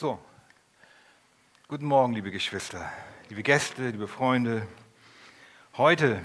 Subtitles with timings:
[0.00, 0.16] So,
[1.66, 2.88] guten Morgen, liebe Geschwister,
[3.30, 4.64] liebe Gäste, liebe Freunde.
[5.76, 6.22] Heute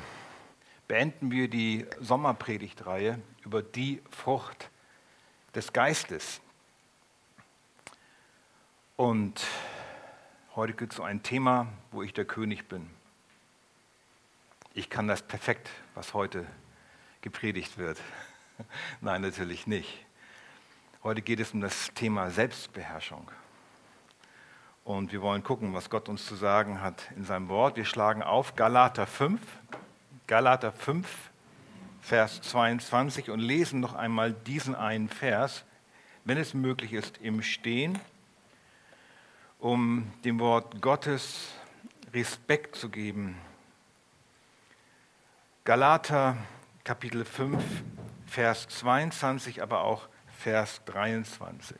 [0.87, 4.69] beenden wir die Sommerpredigtreihe über die Frucht
[5.55, 6.39] des Geistes.
[8.95, 9.43] Und
[10.55, 12.87] heute gibt es so ein Thema, wo ich der König bin.
[14.75, 16.45] Ich kann das perfekt, was heute
[17.21, 17.99] gepredigt wird.
[19.01, 20.05] Nein, natürlich nicht.
[21.01, 23.31] Heute geht es um das Thema Selbstbeherrschung.
[24.83, 27.77] Und wir wollen gucken, was Gott uns zu sagen hat in seinem Wort.
[27.77, 29.39] Wir schlagen auf Galater 5,
[30.27, 31.07] Galater 5,
[32.01, 35.63] Vers 22 und lesen noch einmal diesen einen Vers,
[36.25, 37.97] wenn es möglich ist, im Stehen,
[39.57, 41.53] um dem Wort Gottes
[42.13, 43.37] Respekt zu geben.
[45.63, 46.35] Galater
[46.83, 47.63] Kapitel 5,
[48.25, 51.77] Vers 22, aber auch Vers 23.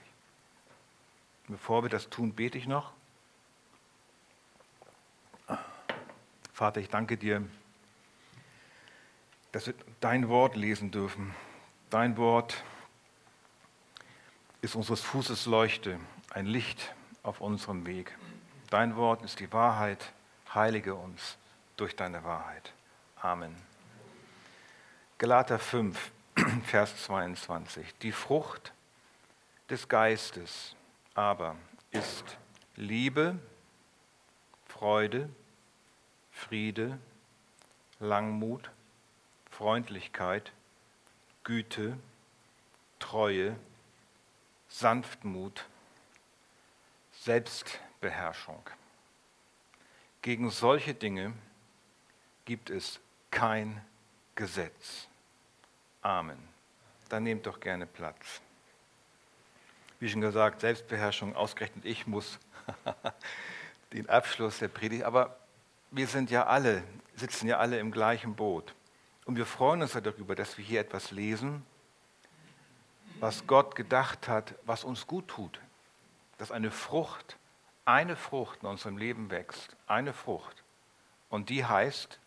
[1.48, 2.94] Bevor wir das tun, bete ich noch.
[6.54, 7.44] Vater, ich danke dir,
[9.52, 11.34] dass wir dein Wort lesen dürfen.
[11.90, 12.64] Dein Wort
[14.62, 18.18] ist unseres Fußes Leuchte, ein Licht auf unserem Weg.
[18.70, 20.14] Dein Wort ist die Wahrheit.
[20.54, 21.38] Heilige uns
[21.76, 22.74] durch deine Wahrheit.
[23.22, 23.56] Amen.
[25.18, 26.12] Galater 5,
[26.66, 27.94] Vers 22.
[28.00, 28.74] Die Frucht
[29.70, 30.76] des Geistes
[31.14, 31.56] aber
[31.92, 32.38] ist
[32.76, 33.40] Liebe,
[34.68, 35.30] Freude,
[36.32, 37.00] Friede,
[38.00, 38.72] Langmut,
[39.50, 40.52] Freundlichkeit,
[41.44, 41.98] Güte,
[43.00, 43.56] Treue,
[44.68, 45.66] Sanftmut,
[47.12, 48.64] Selbstbeherrschung.
[50.22, 51.34] Gegen solche Dinge
[52.46, 53.84] gibt es kein
[54.36, 55.08] Gesetz.
[56.02, 56.38] Amen.
[57.10, 58.42] Dann nehmt doch gerne Platz.
[60.04, 62.38] Wie schon gesagt, Selbstbeherrschung, ausgerechnet ich muss
[63.94, 65.38] den Abschluss der Predigt, aber
[65.92, 66.84] wir sind ja alle,
[67.16, 68.76] sitzen ja alle im gleichen Boot.
[69.24, 71.66] Und wir freuen uns ja darüber, dass wir hier etwas lesen,
[73.22, 75.62] was Gott gedacht hat, was uns gut tut.
[76.38, 77.38] Dass eine Frucht,
[77.86, 80.66] eine Frucht in unserem Leben wächst, eine Frucht.
[81.30, 82.20] Und die heißt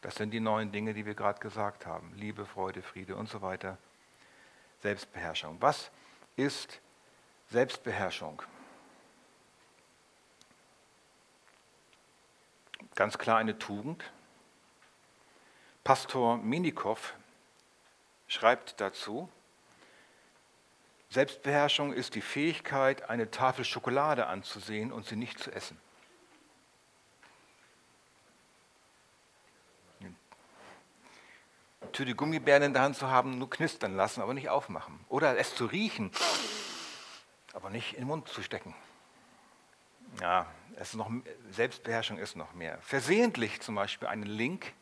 [0.00, 2.10] das sind die neuen Dinge, die wir gerade gesagt haben.
[2.14, 3.76] Liebe, Freude, Friede und so weiter.
[4.80, 5.58] Selbstbeherrschung.
[5.60, 5.90] Was
[6.34, 6.80] ist
[7.50, 8.42] Selbstbeherrschung?
[12.94, 14.04] Ganz klar eine Tugend.
[15.82, 17.14] Pastor Minikow
[18.26, 19.30] schreibt dazu,
[21.10, 25.80] Selbstbeherrschung ist die Fähigkeit, eine Tafel Schokolade anzusehen und sie nicht zu essen.
[31.92, 35.00] Tüte Gummibären in der Hand zu haben, nur knistern lassen, aber nicht aufmachen.
[35.08, 36.12] Oder es zu riechen,
[37.52, 38.74] aber nicht in den Mund zu stecken.
[40.20, 41.10] Ja, es ist noch,
[41.50, 42.78] Selbstbeherrschung ist noch mehr.
[42.82, 44.72] Versehentlich zum Beispiel einen Link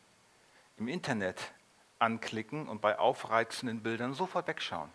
[0.77, 1.53] im Internet
[1.99, 4.91] anklicken und bei aufreizenden Bildern sofort wegschauen.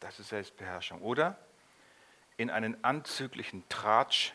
[0.00, 1.02] Das ist Selbstbeherrschung.
[1.02, 1.36] Oder
[2.36, 4.32] in einen anzüglichen Tratsch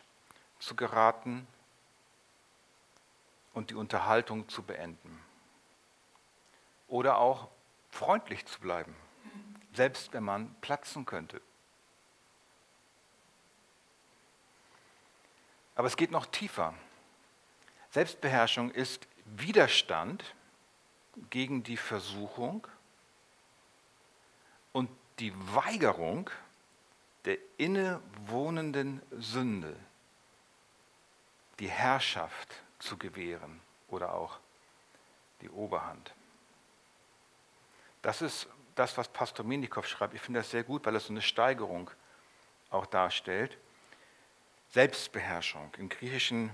[0.60, 1.46] zu geraten
[3.52, 5.20] und die Unterhaltung zu beenden.
[6.88, 7.48] Oder auch
[7.90, 8.94] freundlich zu bleiben,
[9.72, 11.40] selbst wenn man platzen könnte.
[15.76, 16.74] Aber es geht noch tiefer.
[17.90, 20.34] Selbstbeherrschung ist Widerstand
[21.30, 22.66] gegen die Versuchung
[24.72, 26.30] und die Weigerung
[27.24, 29.76] der innewohnenden Sünde,
[31.58, 34.38] die Herrschaft zu gewähren oder auch
[35.40, 36.14] die Oberhand.
[38.02, 40.14] Das ist das, was Pastor Minikow schreibt.
[40.14, 41.90] Ich finde das sehr gut, weil es so eine Steigerung
[42.70, 43.58] auch darstellt.
[44.70, 45.72] Selbstbeherrschung.
[45.78, 46.50] Im Griechischen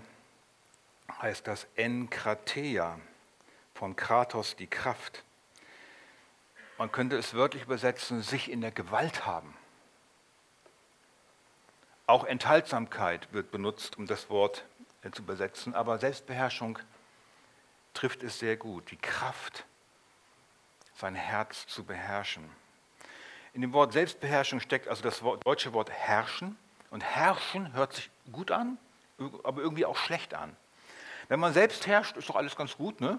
[1.21, 3.01] heißt das Enkrateia,
[3.75, 5.25] von Kratos die Kraft.
[6.79, 9.57] Man könnte es wörtlich übersetzen, sich in der Gewalt haben.
[12.07, 14.65] Auch Enthaltsamkeit wird benutzt, um das Wort
[15.13, 16.79] zu übersetzen, aber Selbstbeherrschung
[17.95, 18.91] trifft es sehr gut.
[18.91, 19.65] Die Kraft,
[20.95, 22.49] sein Herz zu beherrschen.
[23.53, 26.57] In dem Wort Selbstbeherrschung steckt also das deutsche Wort herrschen.
[26.91, 28.79] Und herrschen hört sich gut an,
[29.43, 30.57] aber irgendwie auch schlecht an.
[31.29, 33.19] Wenn man selbst herrscht, ist doch alles ganz gut, ne?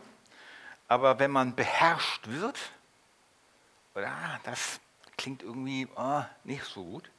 [0.88, 2.59] Aber wenn man beherrscht wird,
[3.95, 4.79] ah, das
[5.17, 7.09] klingt irgendwie ah, nicht so gut.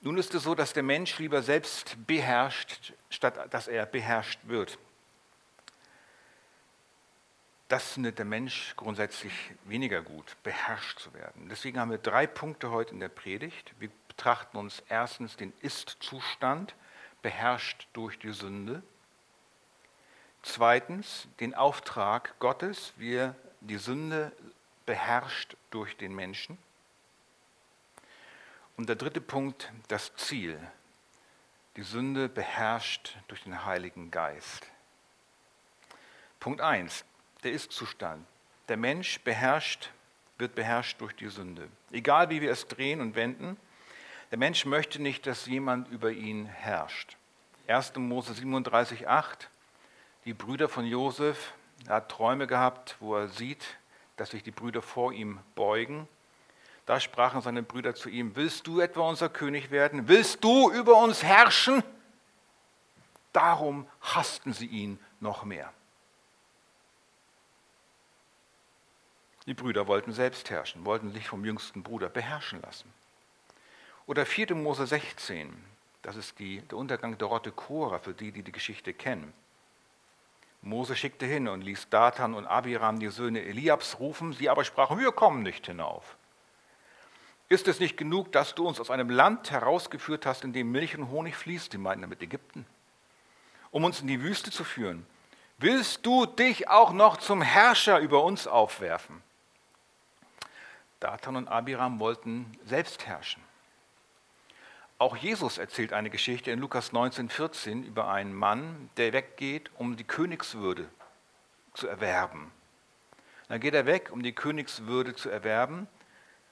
[0.00, 4.78] Nun ist es so, dass der Mensch lieber selbst beherrscht, statt dass er beherrscht wird.
[7.72, 9.32] Das findet der Mensch grundsätzlich
[9.64, 11.48] weniger gut, beherrscht zu werden.
[11.48, 13.72] Deswegen haben wir drei Punkte heute in der Predigt.
[13.78, 16.74] Wir betrachten uns erstens den Ist-Zustand,
[17.22, 18.82] beherrscht durch die Sünde.
[20.42, 24.32] Zweitens den Auftrag Gottes, wir die Sünde
[24.84, 26.58] beherrscht durch den Menschen.
[28.76, 30.60] Und der dritte Punkt, das Ziel.
[31.76, 34.66] Die Sünde beherrscht durch den Heiligen Geist.
[36.38, 37.06] Punkt 1,
[37.42, 38.26] der Ist-Zustand.
[38.68, 39.90] Der Mensch beherrscht,
[40.38, 41.68] wird beherrscht durch die Sünde.
[41.90, 43.56] Egal wie wir es drehen und wenden,
[44.30, 47.16] der Mensch möchte nicht, dass jemand über ihn herrscht.
[47.66, 47.94] 1.
[47.96, 49.50] Mose 37, 8.
[50.24, 51.52] Die Brüder von Josef,
[51.86, 53.76] er hat Träume gehabt, wo er sieht,
[54.16, 56.08] dass sich die Brüder vor ihm beugen.
[56.86, 60.08] Da sprachen seine Brüder zu ihm, willst du etwa unser König werden?
[60.08, 61.82] Willst du über uns herrschen?
[63.32, 65.72] Darum hassten sie ihn noch mehr.
[69.46, 72.92] Die Brüder wollten selbst herrschen, wollten sich vom jüngsten Bruder beherrschen lassen.
[74.06, 74.54] Oder 4.
[74.54, 75.52] Mose 16,
[76.02, 79.32] das ist die, der Untergang der Rotte Cora für die, die die Geschichte kennen.
[80.60, 84.98] Mose schickte hin und ließ Dathan und Abiram, die Söhne Eliabs, rufen, sie aber sprachen,
[84.98, 86.16] wir kommen nicht hinauf.
[87.48, 90.96] Ist es nicht genug, dass du uns aus einem Land herausgeführt hast, in dem Milch
[90.96, 92.64] und Honig fließt, die meinten damit Ägypten,
[93.72, 95.04] um uns in die Wüste zu führen?
[95.58, 99.22] Willst du dich auch noch zum Herrscher über uns aufwerfen?
[101.02, 103.42] Dathan und Abiram wollten selbst herrschen.
[104.98, 109.96] Auch Jesus erzählt eine Geschichte in Lukas 19, 14 über einen Mann, der weggeht, um
[109.96, 110.88] die Königswürde
[111.74, 112.52] zu erwerben.
[113.48, 115.88] Dann geht er weg, um die Königswürde zu erwerben.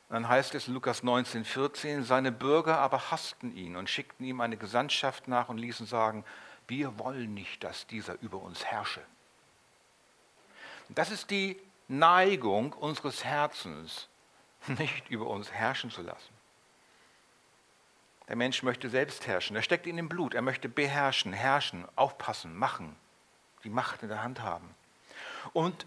[0.09, 4.41] Dann heißt es in Lukas 19, 14, seine Bürger aber hassten ihn und schickten ihm
[4.41, 6.25] eine Gesandtschaft nach und ließen sagen,
[6.67, 9.03] wir wollen nicht, dass dieser über uns herrsche.
[10.89, 11.57] Das ist die
[11.87, 14.10] Neigung unseres Herzens,
[14.67, 16.33] nicht über uns herrschen zu lassen.
[18.29, 19.57] Der Mensch möchte selbst herrschen.
[19.57, 20.35] Er steckt in dem Blut.
[20.35, 22.95] Er möchte beherrschen, herrschen, aufpassen, machen,
[23.65, 24.73] die Macht in der Hand haben.
[25.53, 25.85] Und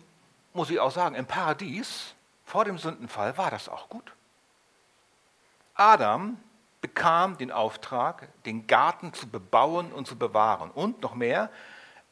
[0.54, 4.14] muss ich auch sagen, im Paradies vor dem Sündenfall war das auch gut.
[5.74, 6.38] Adam
[6.82, 10.70] bekam den Auftrag, den Garten zu bebauen und zu bewahren.
[10.70, 11.50] Und noch mehr,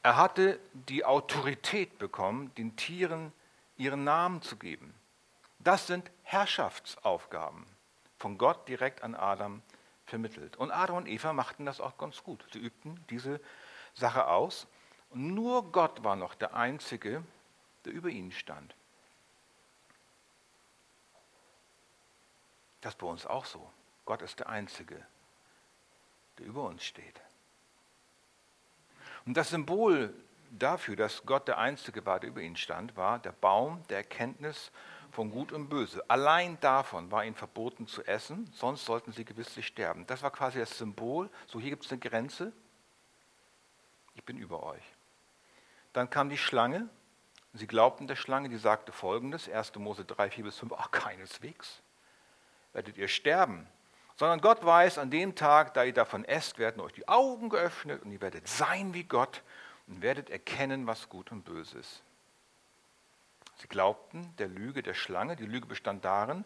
[0.02, 3.34] er hatte die Autorität bekommen, den Tieren
[3.78, 4.94] ihren Namen zu geben.
[5.64, 7.66] Das sind Herrschaftsaufgaben
[8.18, 9.62] von Gott direkt an Adam
[10.06, 10.58] vermittelt.
[10.58, 12.46] Und Adam und Eva machten das auch ganz gut.
[12.52, 13.40] Sie übten diese
[13.94, 14.68] Sache aus.
[15.10, 17.24] Und nur Gott war noch der Einzige,
[17.86, 18.76] der über ihnen stand.
[22.82, 23.72] Das ist bei uns auch so.
[24.06, 25.06] Gott ist der Einzige,
[26.40, 27.22] der über uns steht.
[29.26, 30.14] Und das Symbol
[30.50, 34.72] dafür, dass Gott der Einzige war, der über ihn stand, war der Baum der Erkenntnis
[35.12, 36.04] von Gut und Böse.
[36.10, 40.06] Allein davon war ihnen verboten zu essen, sonst sollten sie gewisslich sterben.
[40.08, 41.30] Das war quasi das Symbol.
[41.48, 42.54] So, hier gibt es eine Grenze.
[44.16, 44.84] Ich bin über euch.
[45.94, 46.90] Dann kam die Schlange.
[47.54, 49.76] Sie glaubten der Schlange, die sagte folgendes: 1.
[49.76, 50.74] Mose 3, 4 bis 5.
[50.78, 51.82] Ach, keineswegs
[52.74, 53.68] werdet ihr sterben.
[54.16, 58.04] Sondern Gott weiß, an dem Tag, da ihr davon esst, werden euch die Augen geöffnet
[58.04, 59.42] und ihr werdet sein wie Gott
[59.88, 62.04] und werdet erkennen, was gut und böse ist.
[63.62, 65.36] Sie glaubten der Lüge der Schlange.
[65.36, 66.46] Die Lüge bestand darin,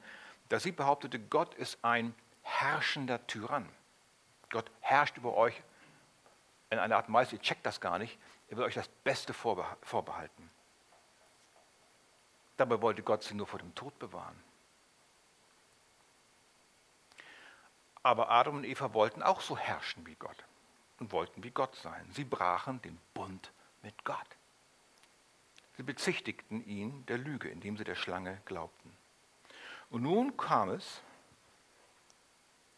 [0.50, 3.70] dass sie behauptete, Gott ist ein herrschender Tyrann.
[4.50, 5.64] Gott herrscht über euch
[6.72, 8.20] in einer Art Weise, ihr checkt das gar nicht,
[8.50, 10.50] er will euch das Beste vorbehalten.
[12.58, 14.44] Dabei wollte Gott sie nur vor dem Tod bewahren.
[18.04, 20.44] Aber Adam und Eva wollten auch so herrschen wie Gott
[21.00, 22.12] und wollten wie Gott sein.
[22.12, 23.54] Sie brachen den Bund
[23.84, 24.28] mit Gott.
[25.78, 28.96] Sie bezichtigten ihn der Lüge, indem sie der Schlange glaubten.
[29.90, 31.02] Und nun kam es,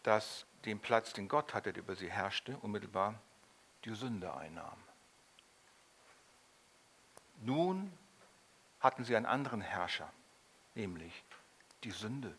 [0.03, 3.19] dass den Platz, den Gott hatte, der über sie herrschte, unmittelbar
[3.85, 4.81] die Sünde einnahm.
[7.41, 7.91] Nun
[8.79, 10.11] hatten sie einen anderen Herrscher,
[10.75, 11.23] nämlich
[11.83, 12.35] die Sünde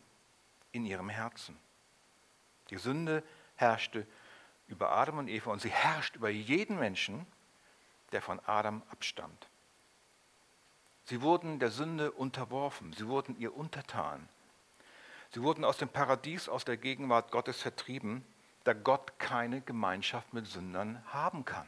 [0.73, 1.59] in ihrem Herzen.
[2.71, 3.23] Die Sünde
[3.57, 4.07] herrschte
[4.67, 7.27] über Adam und Eva und sie herrscht über jeden Menschen,
[8.13, 9.49] der von Adam abstammt.
[11.09, 14.29] Sie wurden der Sünde unterworfen, sie wurden ihr untertan.
[15.31, 18.27] Sie wurden aus dem Paradies, aus der Gegenwart Gottes vertrieben,
[18.65, 21.67] da Gott keine Gemeinschaft mit Sündern haben kann.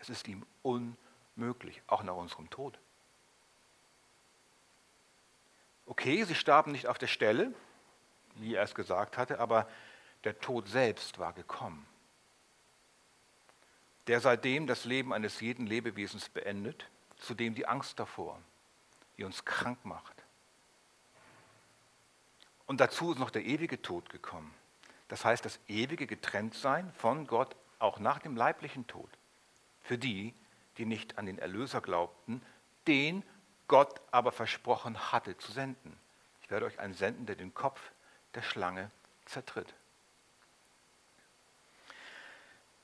[0.00, 2.78] Es ist ihm unmöglich, auch nach unserem Tod.
[5.86, 7.54] Okay, sie starben nicht auf der Stelle,
[8.34, 9.66] wie er es gesagt hatte, aber
[10.24, 11.86] der Tod selbst war gekommen,
[14.08, 18.42] der seitdem das Leben eines jeden Lebewesens beendet, zudem die Angst davor,
[19.16, 20.14] die uns krank macht.
[22.66, 24.54] Und dazu ist noch der ewige Tod gekommen.
[25.08, 29.10] Das heißt, das ewige Getrenntsein von Gott auch nach dem leiblichen Tod.
[29.82, 30.34] Für die,
[30.78, 32.42] die nicht an den Erlöser glaubten,
[32.86, 33.22] den
[33.68, 35.98] Gott aber versprochen hatte zu senden.
[36.42, 37.80] Ich werde euch einen senden, der den Kopf
[38.34, 38.90] der Schlange
[39.26, 39.74] zertritt.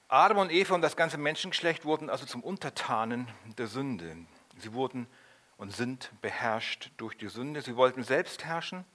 [0.08, 4.16] Adam und Eva und das ganze Menschengeschlecht wurden also zum Untertanen der Sünde.
[4.58, 5.06] Sie wurden
[5.60, 7.60] und sind beherrscht durch die Sünde.
[7.60, 8.86] Sie wollten selbst herrschen,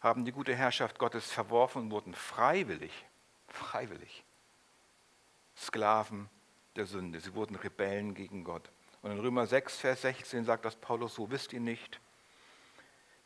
[0.00, 3.04] haben die gute Herrschaft Gottes verworfen und wurden freiwillig,
[3.48, 4.24] freiwillig
[5.54, 6.30] Sklaven
[6.74, 7.20] der Sünde.
[7.20, 8.70] Sie wurden Rebellen gegen Gott.
[9.02, 12.00] Und in Römer 6, Vers 16 sagt das Paulus so, wisst ihr nicht,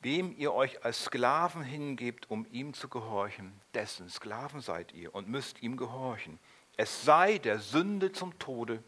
[0.00, 5.28] wem ihr euch als Sklaven hingebt, um ihm zu gehorchen, dessen Sklaven seid ihr und
[5.28, 6.40] müsst ihm gehorchen.
[6.76, 8.82] Es sei der Sünde zum Tode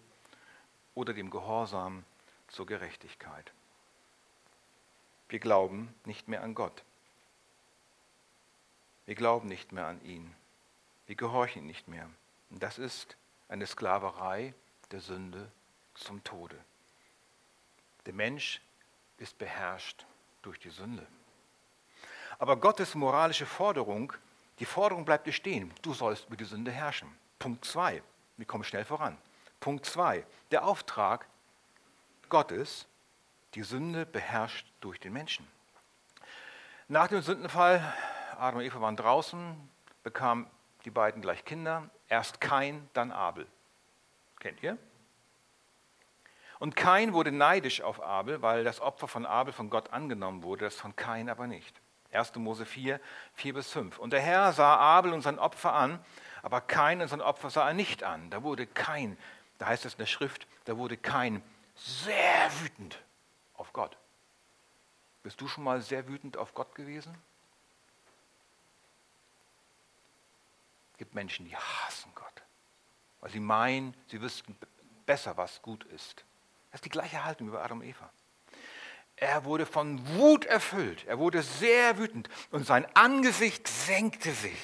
[0.94, 2.02] oder dem Gehorsam
[2.49, 3.52] zur Gerechtigkeit.
[5.32, 6.84] Wir glauben nicht mehr an Gott.
[9.06, 10.36] Wir glauben nicht mehr an ihn.
[11.06, 12.06] Wir gehorchen nicht mehr.
[12.50, 13.16] Und das ist
[13.48, 14.52] eine Sklaverei
[14.90, 15.50] der Sünde
[15.94, 16.58] zum Tode.
[18.04, 18.60] Der Mensch
[19.16, 20.04] ist beherrscht
[20.42, 21.06] durch die Sünde.
[22.38, 24.12] Aber Gottes moralische Forderung,
[24.58, 25.72] die Forderung bleibt bestehen.
[25.80, 27.08] Du sollst über die Sünde herrschen.
[27.38, 28.02] Punkt 2.
[28.36, 29.16] Wir kommen schnell voran.
[29.60, 30.26] Punkt 2.
[30.50, 31.26] Der Auftrag
[32.28, 32.86] Gottes,
[33.54, 35.47] die Sünde beherrscht durch den Menschen.
[36.88, 37.80] Nach dem Sündenfall,
[38.38, 39.56] Adam und Eva waren draußen,
[40.02, 40.47] bekamen
[40.85, 41.88] die beiden gleich Kinder.
[42.09, 43.47] Erst Kain, dann Abel.
[44.40, 44.76] Kennt ihr?
[46.59, 50.64] Und Kain wurde neidisch auf Abel, weil das Opfer von Abel von Gott angenommen wurde,
[50.66, 51.80] das von Kain aber nicht.
[52.12, 52.35] 1.
[52.37, 53.00] Mose 4,
[53.35, 53.99] 4 bis 5.
[53.99, 55.99] Und der Herr sah Abel und sein Opfer an,
[56.42, 58.30] aber Kain und sein Opfer sah er nicht an.
[58.30, 59.16] Da wurde Kain,
[59.59, 61.42] da heißt es in der Schrift, da wurde Kain
[61.75, 63.02] sehr wütend
[63.54, 63.97] auf Gott.
[65.23, 67.16] Bist du schon mal sehr wütend auf Gott gewesen?
[70.92, 72.42] Es gibt Menschen, die hassen Gott,
[73.21, 74.56] weil sie meinen, sie wüssten
[75.06, 76.25] besser, was gut ist.
[76.71, 78.11] Das ist die gleiche Haltung über Adam und Eva.
[79.16, 81.04] Er wurde von Wut erfüllt.
[81.06, 84.59] Er wurde sehr wütend und sein Angesicht senkte sich.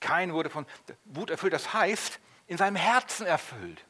[0.00, 0.66] Kein wurde von
[1.04, 3.84] Wut erfüllt, das heißt, in seinem Herzen erfüllt.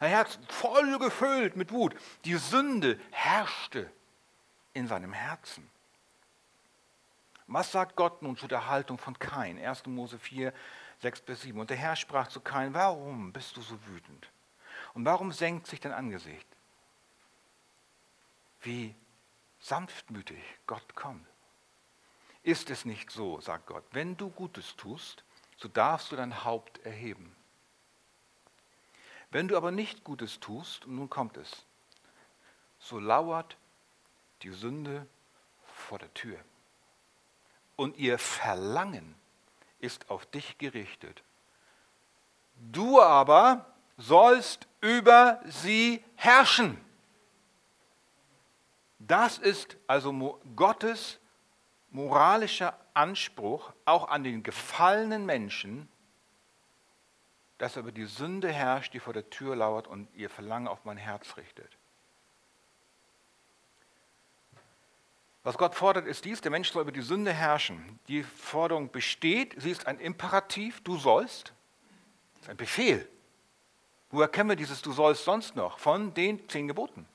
[0.00, 1.94] Sein Herz voll gefüllt mit Wut.
[2.24, 3.90] Die Sünde herrschte
[4.72, 5.68] in seinem Herzen.
[7.46, 9.58] Was sagt Gott nun zu der Haltung von Kain?
[9.58, 9.86] 1.
[9.86, 10.52] Mose 4,
[11.00, 11.58] 6 bis 7.
[11.58, 14.30] Und der Herr sprach zu Kain, warum bist du so wütend?
[14.94, 16.46] Und warum senkt sich dein Angesicht?
[18.60, 18.94] Wie
[19.60, 21.26] sanftmütig Gott kommt.
[22.42, 25.24] Ist es nicht so, sagt Gott, wenn du Gutes tust,
[25.56, 27.34] so darfst du dein Haupt erheben.
[29.30, 31.64] Wenn du aber nicht Gutes tust, und nun kommt es,
[32.78, 33.56] so lauert
[34.42, 35.06] die Sünde
[35.64, 36.38] vor der Tür.
[37.76, 39.14] Und ihr Verlangen
[39.78, 41.22] ist auf dich gerichtet.
[42.72, 43.66] Du aber
[43.96, 46.80] sollst über sie herrschen.
[48.98, 51.18] Das ist also Gottes
[51.90, 55.88] moralischer Anspruch auch an den gefallenen Menschen,
[57.58, 60.84] dass er über die Sünde herrscht, die vor der Tür lauert und ihr Verlangen auf
[60.84, 61.76] mein Herz richtet.
[65.42, 67.98] Was Gott fordert, ist dies, der Mensch soll über die Sünde herrschen.
[68.08, 71.52] Die Forderung besteht, sie ist ein Imperativ, du sollst,
[72.34, 73.08] das ist ein Befehl.
[74.10, 75.78] Woher kennen wir dieses Du sollst sonst noch?
[75.78, 77.06] Von den zehn Geboten.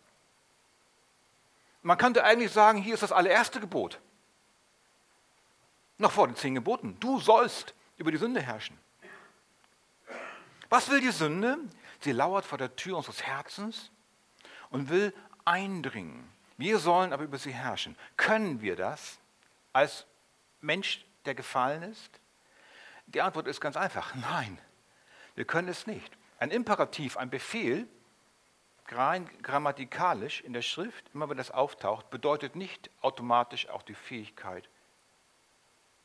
[1.82, 4.00] Man könnte eigentlich sagen, hier ist das allererste Gebot.
[5.98, 6.98] Noch vor den zehn Geboten.
[7.00, 8.78] Du sollst über die Sünde herrschen.
[10.74, 11.60] Was will die Sünde?
[12.00, 13.92] Sie lauert vor der Tür unseres Herzens
[14.72, 15.14] und will
[15.46, 16.28] eindringen.
[16.58, 17.96] Wir sollen aber über sie herrschen.
[18.18, 19.20] Können wir das
[19.72, 20.08] als
[20.62, 22.20] Mensch, der gefallen ist?
[23.06, 24.16] Die Antwort ist ganz einfach.
[24.16, 24.58] Nein,
[25.36, 26.12] wir können es nicht.
[26.40, 27.88] Ein Imperativ, ein Befehl,
[28.90, 34.68] rein grammatikalisch in der Schrift, immer wenn das auftaucht, bedeutet nicht automatisch auch die Fähigkeit,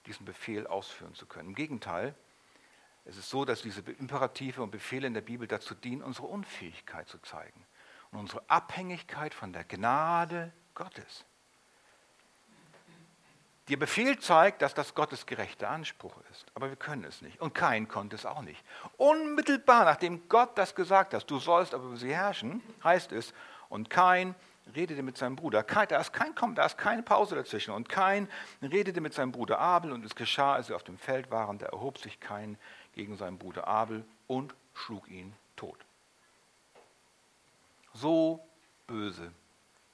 [0.04, 1.48] diesen Befehl ausführen zu können.
[1.48, 2.14] Im Gegenteil,
[3.08, 7.08] es ist so, dass diese Imperative und Befehle in der Bibel dazu dienen, unsere Unfähigkeit
[7.08, 7.64] zu zeigen
[8.10, 11.24] und unsere Abhängigkeit von der Gnade Gottes.
[13.68, 16.46] Der Befehl zeigt, dass das Gottes gerechter Anspruch ist.
[16.54, 17.40] Aber wir können es nicht.
[17.40, 18.62] Und kein konnte es auch nicht.
[18.98, 23.32] Unmittelbar nachdem Gott das gesagt hat, du sollst aber über sie herrschen, heißt es,
[23.70, 24.34] und kein
[24.74, 25.62] redete mit seinem Bruder.
[25.62, 27.72] Da ist kein da ist keine Pause dazwischen.
[27.72, 28.28] Und kein
[28.62, 29.92] redete mit seinem Bruder Abel.
[29.92, 32.58] Und es geschah, als sie auf dem Feld waren, da erhob sich kein
[32.92, 35.78] gegen seinen Bruder Abel und schlug ihn tot.
[37.94, 38.46] So
[38.86, 39.32] böse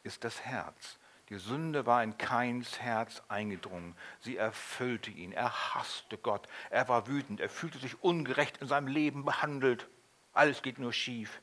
[0.03, 0.99] ist das Herz.
[1.31, 3.97] Die Sünde war in Kains Herz eingedrungen.
[4.21, 5.33] Sie erfüllte ihn.
[5.33, 6.47] Er hasste Gott.
[6.69, 7.41] Er war wütend.
[7.41, 9.89] Er fühlte sich ungerecht in seinem Leben behandelt.
[10.35, 11.41] Alles geht nur schief.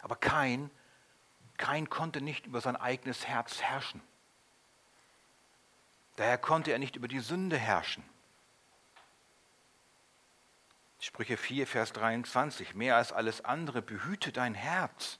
[0.00, 0.70] Aber Kain,
[1.58, 4.00] Kain konnte nicht über sein eigenes Herz herrschen.
[6.16, 8.04] Daher konnte er nicht über die Sünde herrschen.
[11.02, 15.18] Sprüche 4, Vers 23, mehr als alles andere behüte dein Herz,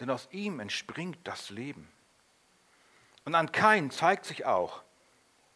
[0.00, 1.88] denn aus ihm entspringt das Leben.
[3.24, 4.82] Und an Kain zeigt sich auch,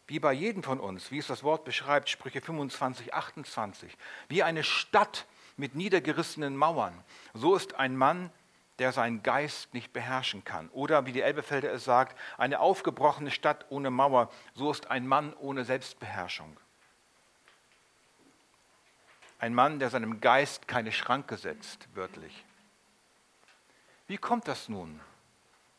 [0.07, 3.97] wie bei jedem von uns, wie es das Wort beschreibt, Sprüche 25, 28,
[4.29, 5.25] wie eine Stadt
[5.57, 7.03] mit niedergerissenen Mauern.
[7.33, 8.31] So ist ein Mann,
[8.79, 10.69] der seinen Geist nicht beherrschen kann.
[10.69, 14.31] Oder wie die Elbefelder es sagt, eine aufgebrochene Stadt ohne Mauer.
[14.53, 16.57] So ist ein Mann ohne Selbstbeherrschung.
[19.39, 22.43] Ein Mann, der seinem Geist keine Schranke setzt, wörtlich.
[24.07, 24.99] Wie kommt das nun,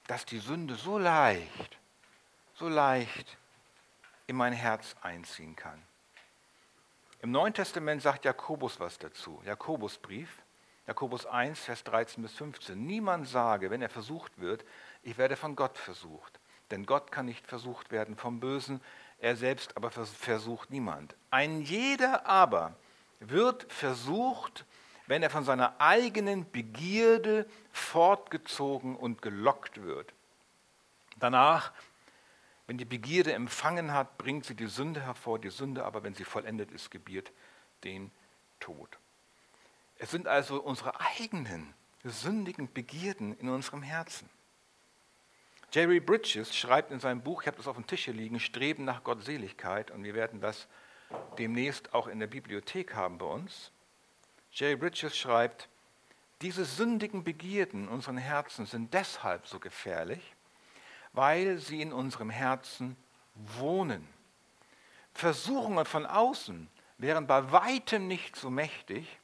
[0.07, 1.79] dass die Sünde so leicht,
[2.55, 3.37] so leicht
[4.27, 5.83] in mein Herz einziehen kann?
[7.21, 9.43] Im Neuen Testament sagt Jakobus was dazu.
[9.45, 10.31] Jakobusbrief,
[10.87, 12.87] Jakobus 1, Vers 13 bis 15.
[12.87, 14.65] Niemand sage, wenn er versucht wird,
[15.03, 16.39] ich werde von Gott versucht.
[16.71, 18.81] Denn Gott kann nicht versucht werden vom Bösen,
[19.19, 21.17] er selbst aber versucht niemand.
[21.31, 22.77] Ein jeder aber,
[23.21, 24.65] wird versucht,
[25.07, 30.13] wenn er von seiner eigenen Begierde fortgezogen und gelockt wird.
[31.19, 31.73] Danach,
[32.67, 36.25] wenn die Begierde empfangen hat, bringt sie die Sünde hervor, die Sünde aber, wenn sie
[36.25, 37.33] vollendet ist, gebiert
[37.85, 38.11] den
[38.61, 38.99] Tod.
[39.99, 44.29] Es sind also unsere eigenen sündigen Begierden in unserem Herzen.
[45.73, 49.05] Jerry Bridges schreibt in seinem Buch, ich habe das auf dem Tisch liegen, Streben nach
[49.05, 50.67] Gottseligkeit, und wir werden das
[51.39, 53.71] demnächst auch in der Bibliothek haben bei uns.
[54.53, 55.69] Jerry Bridges schreibt,
[56.43, 60.35] diese sündigen Begierden in unseren Herzen sind deshalb so gefährlich,
[61.13, 62.97] weil sie in unserem Herzen
[63.35, 64.07] wohnen.
[65.15, 69.19] Versuchungen von außen wären bei weitem nicht so mächtig,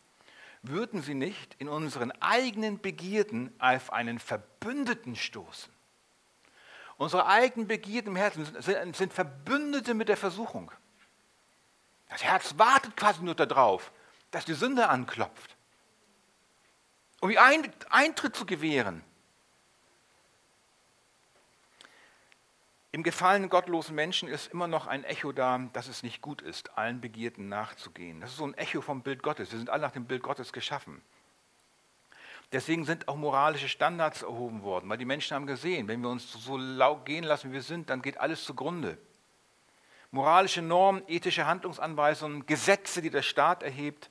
[0.62, 5.73] würden sie nicht in unseren eigenen Begierden auf einen Verbündeten stoßen.
[6.97, 10.70] Unsere eigenen Begierden im Herzen sind, sind Verbündete mit der Versuchung.
[12.09, 13.93] Das Herz wartet quasi nur darauf,
[14.31, 15.57] dass die Sünde anklopft,
[17.21, 19.03] um ihr Eintritt zu gewähren.
[22.93, 26.79] Im gefallenen, gottlosen Menschen ist immer noch ein Echo da, dass es nicht gut ist,
[26.79, 28.21] allen Begierden nachzugehen.
[28.21, 29.51] Das ist so ein Echo vom Bild Gottes.
[29.51, 31.03] Wir sind alle nach dem Bild Gottes geschaffen.
[32.53, 36.31] Deswegen sind auch moralische Standards erhoben worden, weil die Menschen haben gesehen, wenn wir uns
[36.33, 38.97] so lau gehen lassen, wie wir sind, dann geht alles zugrunde
[40.14, 44.11] moralische Normen, ethische Handlungsanweisungen, Gesetze, die der Staat erhebt,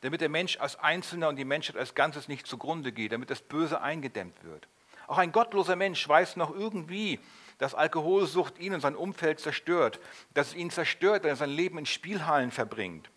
[0.00, 3.40] damit der Mensch als Einzelner und die Menschheit als Ganzes nicht zugrunde geht, damit das
[3.40, 4.66] Böse eingedämmt wird.
[5.06, 7.20] Auch ein gottloser Mensch weiß noch irgendwie,
[7.58, 10.00] dass Alkoholsucht ihn und sein Umfeld zerstört,
[10.34, 13.08] dass es ihn zerstört, wenn er sein Leben in Spielhallen verbringt.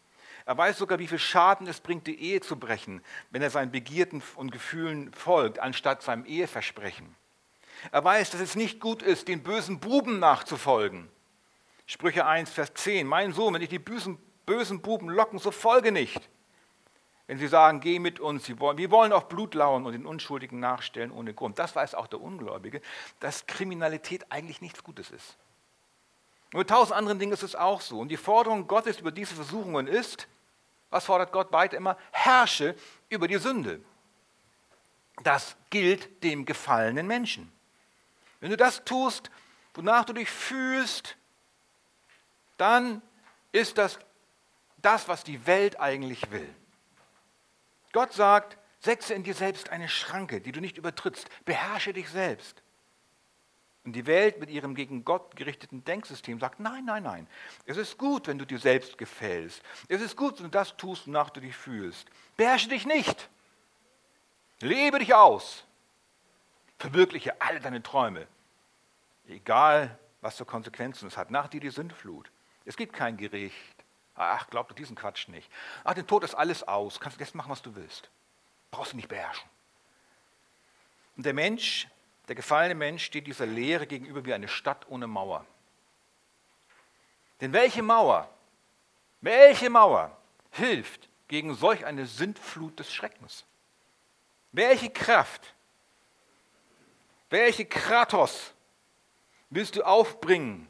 [0.45, 3.71] Er weiß sogar, wie viel Schaden es bringt, die Ehe zu brechen, wenn er seinen
[3.71, 7.15] Begierden und Gefühlen folgt, anstatt seinem Eheversprechen.
[7.91, 11.09] Er weiß, dass es nicht gut ist, den bösen Buben nachzufolgen,
[11.91, 13.05] Sprüche 1, Vers 10.
[13.05, 16.29] Mein Sohn, wenn ich die bösen, bösen Buben locken, so folge nicht.
[17.27, 20.05] Wenn sie sagen, geh mit uns, sie wollen, wir wollen auf Blut lauern und den
[20.05, 21.59] Unschuldigen nachstellen ohne Grund.
[21.59, 22.81] Das weiß auch der Ungläubige,
[23.19, 25.35] dass Kriminalität eigentlich nichts Gutes ist.
[26.53, 27.99] Und mit tausend anderen Dingen ist es auch so.
[27.99, 30.29] Und die Forderung Gottes über diese Versuchungen ist,
[30.91, 31.97] was fordert Gott weiter immer?
[32.11, 32.73] Herrsche
[33.09, 33.81] über die Sünde.
[35.23, 37.51] Das gilt dem gefallenen Menschen.
[38.39, 39.29] Wenn du das tust,
[39.73, 41.17] wonach du dich fühlst,
[42.61, 43.01] dann
[43.51, 43.99] ist das
[44.81, 46.47] das, was die Welt eigentlich will.
[47.91, 51.27] Gott sagt, setze in dir selbst eine Schranke, die du nicht übertrittst.
[51.45, 52.61] Beherrsche dich selbst.
[53.83, 57.27] Und die Welt mit ihrem gegen Gott gerichteten Denksystem sagt, nein, nein, nein.
[57.65, 59.61] Es ist gut, wenn du dir selbst gefällst.
[59.87, 62.07] Es ist gut, wenn du das tust, wonach du dich fühlst.
[62.37, 63.29] Beherrsche dich nicht.
[64.59, 65.65] Lebe dich aus.
[66.77, 68.27] Verwirkliche alle deine Träume.
[69.27, 71.31] Egal, was für Konsequenzen es hat.
[71.31, 72.31] Nach dir die Sündflut.
[72.65, 73.55] Es gibt kein Gericht.
[74.15, 75.49] Ach, glaub du diesen Quatsch nicht.
[75.83, 76.99] Ach, den Tod ist alles aus.
[76.99, 78.09] Kannst jetzt machen, was du willst.
[78.69, 79.49] Brauchst du nicht beherrschen.
[81.17, 81.87] Und der Mensch,
[82.27, 85.45] der gefallene Mensch, steht dieser Lehre gegenüber wie eine Stadt ohne Mauer.
[87.41, 88.29] Denn welche Mauer,
[89.21, 90.15] welche Mauer
[90.51, 93.45] hilft gegen solch eine Sintflut des Schreckens?
[94.51, 95.53] Welche Kraft,
[97.29, 98.53] welche Kratos
[99.49, 100.67] willst du aufbringen,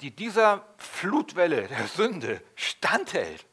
[0.00, 3.46] die dieser Flutwelle der Sünde standhält.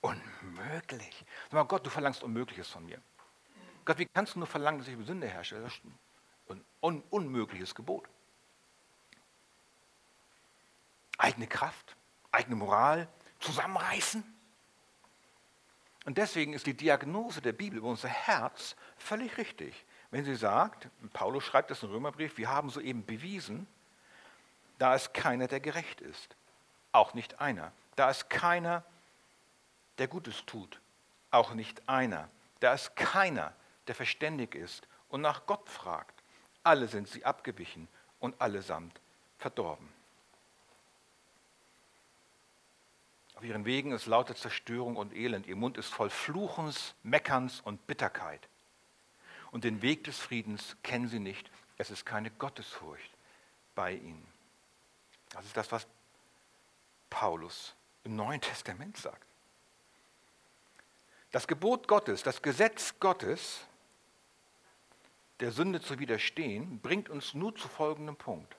[0.00, 1.24] Unmöglich.
[1.44, 3.00] Sag mal, Gott, du verlangst Unmögliches von mir.
[3.84, 5.60] Gott, wie kannst du nur verlangen, dass ich über Sünde herrsche?
[5.60, 8.08] Das ist ein un unmögliches Gebot.
[11.18, 11.96] Eigene Kraft,
[12.30, 13.08] eigene Moral,
[13.40, 14.22] zusammenreißen.
[16.04, 19.84] Und deswegen ist die Diagnose der Bibel über unser Herz völlig richtig.
[20.10, 23.66] Wenn sie sagt, Paulus schreibt das im Römerbrief, wir haben soeben bewiesen,
[24.78, 26.36] da ist keiner, der gerecht ist.
[26.92, 27.72] Auch nicht einer.
[27.96, 28.84] Da ist keiner,
[29.98, 30.80] der Gutes tut.
[31.30, 32.28] Auch nicht einer.
[32.60, 33.52] Da ist keiner,
[33.86, 36.22] der verständig ist und nach Gott fragt.
[36.62, 39.00] Alle sind sie abgewichen und allesamt
[39.38, 39.88] verdorben.
[43.36, 45.46] Auf ihren Wegen ist laute Zerstörung und Elend.
[45.46, 48.48] Ihr Mund ist voll Fluchens, Meckerns und Bitterkeit.
[49.50, 51.50] Und den Weg des Friedens kennen sie nicht.
[51.76, 53.10] Es ist keine Gottesfurcht
[53.74, 54.26] bei ihnen.
[55.30, 55.86] Das ist das, was
[57.10, 59.26] Paulus im Neuen Testament sagt.
[61.32, 63.66] Das Gebot Gottes, das Gesetz Gottes,
[65.40, 68.56] der Sünde zu widerstehen, bringt uns nur zu folgendem Punkt.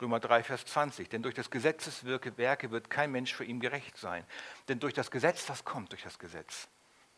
[0.00, 1.08] Römer 3, Vers 20.
[1.08, 4.24] Denn durch das Gesetzeswerke wird kein Mensch für ihn gerecht sein.
[4.68, 6.68] Denn durch das Gesetz, was kommt durch das Gesetz?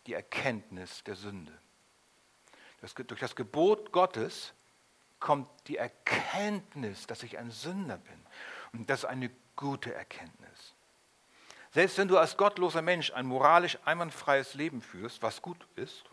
[0.06, 1.52] Die Erkenntnis der Sünde.
[2.80, 4.52] Das, durch das Gebot Gottes
[5.24, 8.26] kommt die Erkenntnis, dass ich ein Sünder bin.
[8.74, 10.74] Und das ist eine gute Erkenntnis.
[11.70, 16.04] Selbst wenn du als gottloser Mensch ein moralisch einwandfreies Leben führst, was gut ist,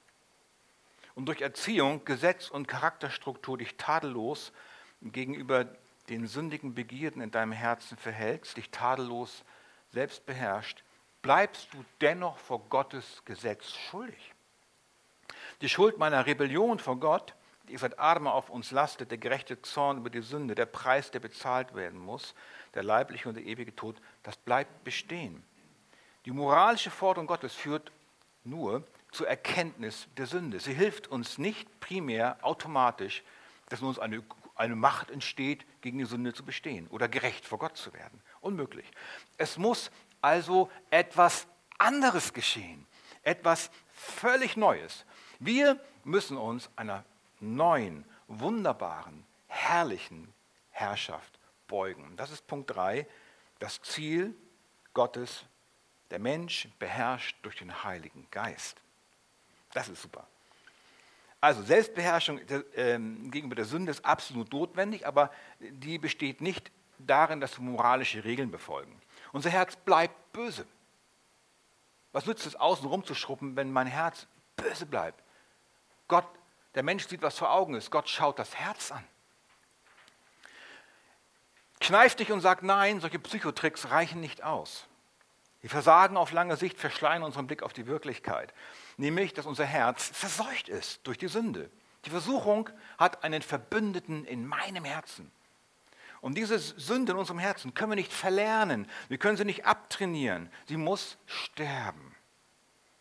[1.13, 4.53] und durch Erziehung, Gesetz und Charakterstruktur dich tadellos
[5.01, 5.65] gegenüber
[6.07, 9.43] den sündigen Begierden in deinem Herzen verhältst, dich tadellos
[9.89, 10.85] selbst beherrscht,
[11.21, 14.33] bleibst du dennoch vor Gottes Gesetz schuldig.
[15.59, 17.35] Die Schuld meiner Rebellion vor Gott,
[17.69, 21.19] die seit Adam auf uns lastet, der gerechte Zorn über die Sünde, der Preis, der
[21.19, 22.33] bezahlt werden muss,
[22.73, 25.43] der leibliche und der ewige Tod, das bleibt bestehen.
[26.25, 27.91] Die moralische Forderung Gottes führt
[28.43, 30.59] nur zur Erkenntnis der Sünde.
[30.59, 33.23] Sie hilft uns nicht primär automatisch,
[33.69, 34.23] dass uns eine,
[34.55, 38.21] eine Macht entsteht, gegen die Sünde zu bestehen oder gerecht vor Gott zu werden.
[38.39, 38.89] Unmöglich.
[39.37, 41.47] Es muss also etwas
[41.77, 42.85] anderes geschehen,
[43.23, 45.05] etwas völlig Neues.
[45.39, 47.03] Wir müssen uns einer
[47.41, 50.33] neuen, wunderbaren, herrlichen
[50.69, 52.15] Herrschaft beugen.
[52.17, 53.07] Das ist Punkt 3,
[53.59, 54.35] das Ziel
[54.93, 55.45] Gottes,
[56.09, 58.81] der Mensch beherrscht durch den Heiligen Geist.
[59.73, 60.27] Das ist super.
[61.39, 62.99] Also Selbstbeherrschung äh,
[63.29, 68.51] gegenüber der Sünde ist absolut notwendig, aber die besteht nicht darin, dass wir moralische Regeln
[68.51, 69.01] befolgen.
[69.31, 70.67] Unser Herz bleibt böse.
[72.11, 75.23] Was nützt es, außen rumzuschruppen, wenn mein Herz böse bleibt?
[76.07, 76.27] Gott,
[76.75, 77.91] der Mensch sieht, was vor Augen ist.
[77.91, 79.03] Gott schaut das Herz an.
[81.79, 84.87] Kneif dich und sag nein, solche Psychotricks reichen nicht aus.
[85.63, 88.53] Die Versagen auf lange Sicht verschleiern unseren Blick auf die Wirklichkeit
[89.01, 91.69] nämlich dass unser Herz verseucht ist durch die Sünde.
[92.05, 95.31] Die Versuchung hat einen Verbündeten in meinem Herzen.
[96.21, 100.51] Und diese Sünde in unserem Herzen können wir nicht verlernen, wir können sie nicht abtrainieren,
[100.67, 102.15] sie muss sterben.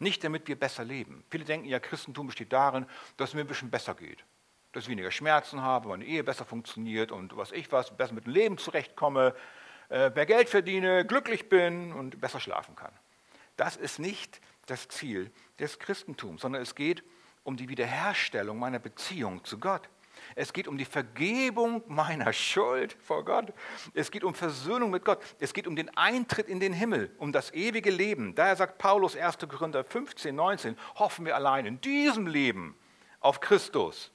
[0.00, 1.22] Nicht damit wir besser leben.
[1.30, 2.86] Viele denken ja, Christentum besteht darin,
[3.16, 4.24] dass es mir ein bisschen besser geht.
[4.72, 8.24] Dass ich weniger Schmerzen habe, meine Ehe besser funktioniert und was ich was, besser mit
[8.24, 9.34] dem Leben zurechtkomme,
[9.90, 12.92] äh, mehr Geld verdiene, glücklich bin und besser schlafen kann.
[13.56, 17.04] Das ist nicht das Ziel des Christentums, sondern es geht
[17.42, 19.88] um die Wiederherstellung meiner Beziehung zu Gott.
[20.34, 23.52] Es geht um die Vergebung meiner Schuld vor Gott.
[23.94, 25.20] Es geht um Versöhnung mit Gott.
[25.38, 28.34] Es geht um den Eintritt in den Himmel, um das ewige Leben.
[28.34, 29.38] Daher sagt Paulus 1.
[29.48, 32.76] Korinther 15, 19, hoffen wir allein in diesem Leben
[33.20, 34.12] auf Christus.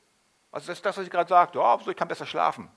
[0.51, 1.60] Also das ist das, was ich gerade sagte.
[1.60, 2.69] Oh, ich kann besser schlafen.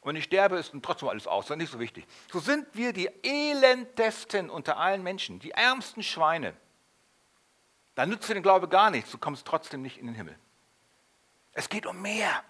[0.00, 2.06] Und wenn ich sterbe, ist dann trotzdem alles aus, das ist nicht so wichtig.
[2.32, 6.54] So sind wir die elendesten unter allen Menschen, die ärmsten Schweine.
[7.94, 10.38] Dann nützt dir den Glaube gar nichts, du kommst trotzdem nicht in den Himmel.
[11.58, 12.44] Es geht um mehr.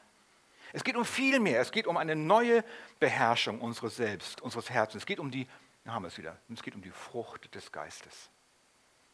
[0.75, 1.63] Es geht um viel mehr.
[1.63, 2.63] Es geht um eine neue
[3.01, 5.05] Beherrschung unseres Selbst, unseres Herzens.
[5.05, 5.49] Es geht um die,
[5.87, 8.29] haben wir es wieder, es geht um die Frucht des Geistes.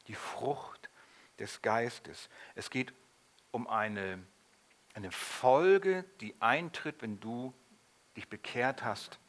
[0.08, 0.90] Die Frucht
[1.38, 2.28] des Geistes.
[2.56, 2.92] Es geht
[3.52, 4.20] um eine,
[4.94, 7.54] eine Folge, die eintritt, wenn du
[8.16, 9.20] dich bekehrt hast,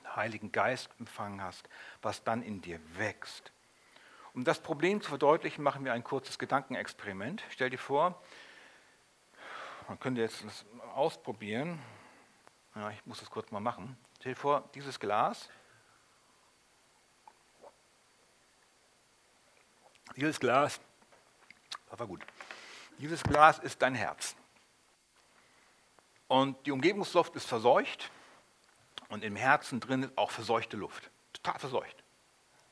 [0.00, 1.68] den Heiligen Geist empfangen hast,
[2.02, 3.52] was dann in dir wächst.
[4.34, 7.44] Um das Problem zu verdeutlichen, machen wir ein kurzes Gedankenexperiment.
[7.50, 8.20] Stell dir vor,
[9.88, 10.64] man könnte jetzt das
[10.94, 11.78] ausprobieren.
[12.74, 13.96] Ja, ich muss das kurz mal machen.
[14.18, 15.48] Stell dir vor, dieses Glas.
[20.16, 20.80] Dieses Glas,
[21.90, 22.24] das war gut.
[22.98, 24.36] Dieses Glas ist dein Herz.
[26.28, 28.10] Und die Umgebungsluft ist verseucht
[29.08, 31.10] und im Herzen drin ist auch verseuchte Luft.
[31.32, 32.02] Total verseucht.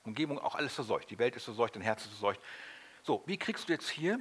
[0.05, 1.11] Umgebung auch alles verseucht.
[1.11, 2.41] Die Welt ist verseucht, dein Herz ist verseucht.
[3.03, 4.21] So, wie kriegst du jetzt hier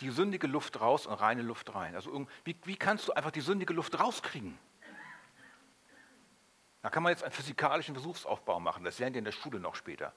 [0.00, 1.94] die sündige Luft raus und reine Luft rein.
[1.94, 4.58] Also wie, wie kannst du einfach die sündige Luft rauskriegen?
[6.82, 8.84] Da kann man jetzt einen physikalischen Versuchsaufbau machen.
[8.84, 10.12] Das lernt ihr in der Schule noch später.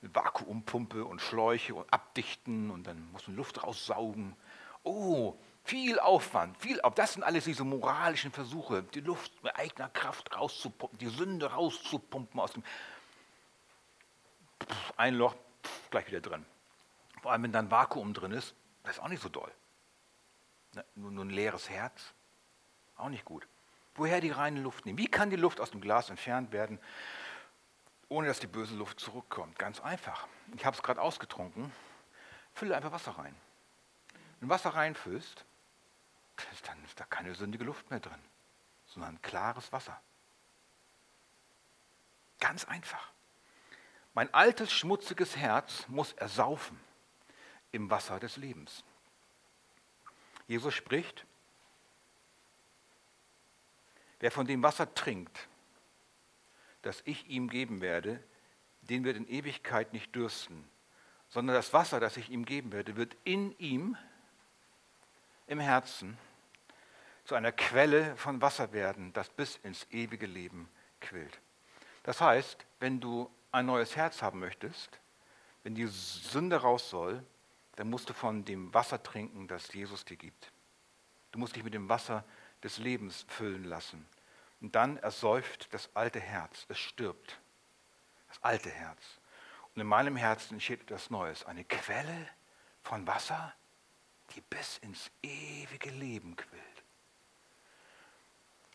[0.00, 4.36] Mit Vakuumpumpe und Schläuche und abdichten und dann muss man Luft raussaugen.
[4.84, 9.88] Oh, viel Aufwand, viel, aber das sind alles diese moralischen Versuche, die Luft mit eigener
[9.88, 12.62] Kraft rauszupumpen, die Sünde rauszupumpen aus dem
[14.96, 15.34] ein Loch,
[15.90, 16.46] gleich wieder drin.
[17.22, 18.54] Vor allem, wenn dann Vakuum drin ist,
[18.86, 19.52] das ist auch nicht so doll.
[20.94, 22.14] Nur, nur ein leeres Herz,
[22.96, 23.46] auch nicht gut.
[23.94, 24.98] Woher die reine Luft nehmen?
[24.98, 26.78] Wie kann die Luft aus dem Glas entfernt werden,
[28.08, 29.58] ohne dass die böse Luft zurückkommt?
[29.58, 30.28] Ganz einfach.
[30.54, 31.72] Ich habe es gerade ausgetrunken.
[32.54, 33.34] Fülle einfach Wasser rein.
[34.38, 35.44] Wenn du Wasser reinfüllst,
[36.66, 38.22] dann ist da keine sündige Luft mehr drin,
[38.86, 39.98] sondern klares Wasser.
[42.38, 43.12] Ganz einfach.
[44.12, 46.78] Mein altes, schmutziges Herz muss ersaufen
[47.76, 48.82] im Wasser des Lebens.
[50.48, 51.26] Jesus spricht,
[54.18, 55.48] wer von dem Wasser trinkt,
[56.82, 58.22] das ich ihm geben werde,
[58.80, 60.68] den wird in Ewigkeit nicht dürsten,
[61.28, 63.96] sondern das Wasser, das ich ihm geben werde, wird in ihm,
[65.46, 66.16] im Herzen,
[67.24, 70.68] zu einer Quelle von Wasser werden, das bis ins ewige Leben
[71.00, 71.40] quillt.
[72.04, 75.00] Das heißt, wenn du ein neues Herz haben möchtest,
[75.64, 77.24] wenn die Sünde raus soll,
[77.76, 80.50] dann musst du von dem Wasser trinken, das Jesus dir gibt.
[81.30, 82.24] Du musst dich mit dem Wasser
[82.62, 84.06] des Lebens füllen lassen.
[84.60, 87.38] Und dann ersäuft das alte Herz, es stirbt.
[88.28, 89.20] Das alte Herz.
[89.74, 92.28] Und in meinem Herzen entsteht etwas Neues, eine Quelle
[92.82, 93.54] von Wasser,
[94.34, 96.75] die bis ins ewige Leben quillt.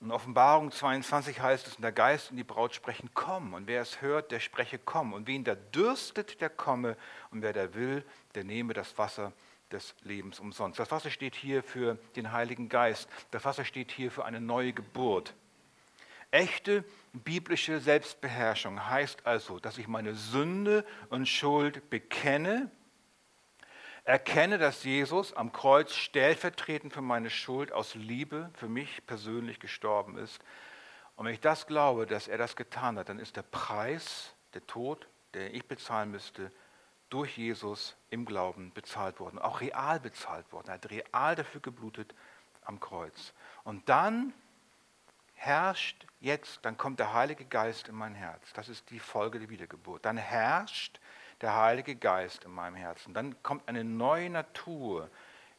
[0.02, 3.54] In Offenbarung 22 heißt es, und der Geist und die Braut sprechen, komm.
[3.54, 5.14] Und wer es hört, der spreche, komm.
[5.14, 6.98] Und wen der dürstet, der komme.
[7.30, 9.32] Und wer der will, der nehme das Wasser
[9.72, 10.80] des Lebens umsonst.
[10.80, 13.08] Das Wasser steht hier für den Heiligen Geist.
[13.30, 15.36] Das Wasser steht hier für eine neue Geburt.
[16.32, 16.84] Echte
[17.14, 22.72] biblische Selbstbeherrschung heißt also, dass ich meine Sünde und Schuld bekenne
[24.04, 30.18] Erkenne, dass Jesus am Kreuz stellvertretend für meine Schuld aus Liebe für mich persönlich gestorben
[30.18, 30.42] ist.
[31.16, 34.66] Und wenn ich das glaube, dass er das getan hat, dann ist der Preis, der
[34.66, 36.52] Tod, den ich bezahlen müsste,
[37.12, 40.70] durch Jesus im Glauben bezahlt worden, auch real bezahlt worden.
[40.70, 42.16] Er hat real dafür geblutet
[42.64, 43.34] am Kreuz.
[43.64, 44.34] Und dann
[45.36, 48.54] herrscht jetzt, dann kommt der Heilige Geist in mein Herz.
[48.54, 50.06] Das ist die Folge der Wiedergeburt.
[50.06, 51.00] Dann herrscht
[51.42, 53.14] der Heilige Geist in meinem Herzen.
[53.14, 55.10] Dann kommt eine neue Natur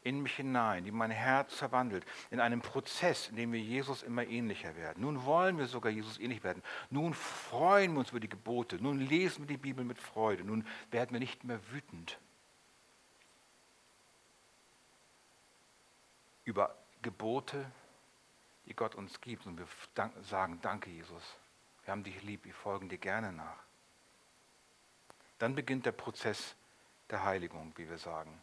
[0.03, 4.25] in mich hinein, die mein Herz verwandelt, in einem Prozess, in dem wir Jesus immer
[4.25, 5.01] ähnlicher werden.
[5.01, 6.61] Nun wollen wir sogar Jesus ähnlich werden.
[6.89, 8.77] Nun freuen wir uns über die Gebote.
[8.81, 10.43] Nun lesen wir die Bibel mit Freude.
[10.43, 12.19] Nun werden wir nicht mehr wütend
[16.45, 17.65] über Gebote,
[18.65, 19.45] die Gott uns gibt.
[19.45, 19.67] Und wir
[20.21, 21.23] sagen, danke Jesus.
[21.83, 23.63] Wir haben dich lieb, wir folgen dir gerne nach.
[25.43, 26.55] Dann beginnt der Prozess
[27.09, 28.41] der Heiligung, wie wir sagen.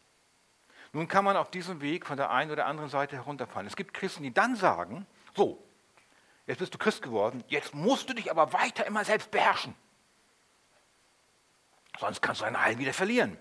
[0.93, 3.67] Nun kann man auf diesem Weg von der einen oder anderen Seite herunterfallen.
[3.67, 5.65] Es gibt Christen, die dann sagen, so,
[6.47, 9.75] jetzt bist du Christ geworden, jetzt musst du dich aber weiter immer selbst beherrschen.
[11.99, 13.39] Sonst kannst du dein Heil wieder verlieren.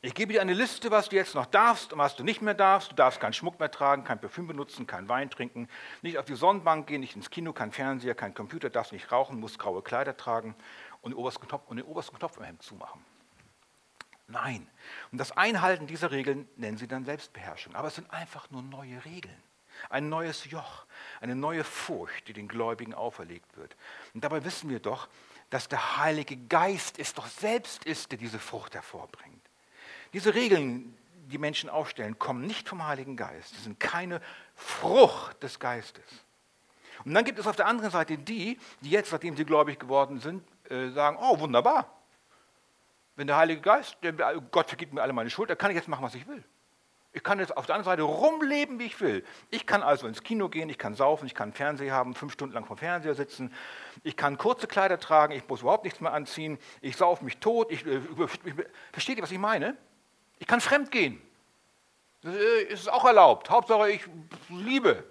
[0.00, 2.54] Ich gebe dir eine Liste, was du jetzt noch darfst und was du nicht mehr
[2.54, 2.92] darfst.
[2.92, 5.68] Du darfst keinen Schmuck mehr tragen, kein Parfüm benutzen, kein Wein trinken,
[6.02, 9.40] nicht auf die Sonnenbank gehen, nicht ins Kino, kein Fernseher, kein Computer, darfst nicht rauchen,
[9.40, 10.54] musst graue Kleider tragen
[11.02, 13.04] und den obersten Knopf, und den obersten Knopf im Hemd zumachen.
[14.28, 14.66] Nein.
[15.12, 17.74] Und das Einhalten dieser Regeln nennen sie dann Selbstbeherrschung.
[17.74, 19.42] Aber es sind einfach nur neue Regeln.
[19.90, 20.86] Ein neues Joch,
[21.20, 23.76] eine neue Furcht, die den Gläubigen auferlegt wird.
[24.14, 25.08] Und dabei wissen wir doch,
[25.50, 29.42] dass der Heilige Geist es doch selbst ist, der diese Frucht hervorbringt.
[30.12, 33.54] Diese Regeln, die Menschen aufstellen, kommen nicht vom Heiligen Geist.
[33.54, 34.20] Sie sind keine
[34.54, 36.04] Frucht des Geistes.
[37.04, 40.20] Und dann gibt es auf der anderen Seite die, die jetzt, nachdem sie gläubig geworden
[40.20, 41.92] sind, äh, sagen, oh wunderbar,
[43.16, 44.12] wenn der Heilige Geist, der,
[44.50, 46.44] Gott vergibt mir alle meine Schuld, dann kann ich jetzt machen, was ich will.
[47.16, 49.24] Ich kann jetzt auf der anderen Seite rumleben, wie ich will.
[49.48, 52.54] Ich kann also ins Kino gehen, ich kann saufen, ich kann Fernseher haben, fünf Stunden
[52.54, 53.54] lang vom Fernseher sitzen.
[54.02, 56.58] Ich kann kurze Kleider tragen, ich muss überhaupt nichts mehr anziehen.
[56.82, 57.72] Ich saufe mich tot.
[57.72, 58.02] Ich, äh,
[58.44, 58.54] ich,
[58.92, 59.78] versteht ihr, was ich meine?
[60.38, 61.22] Ich kann fremd gehen.
[62.20, 63.48] Das äh, ist auch erlaubt.
[63.48, 64.04] Hauptsache, ich
[64.50, 65.02] liebe.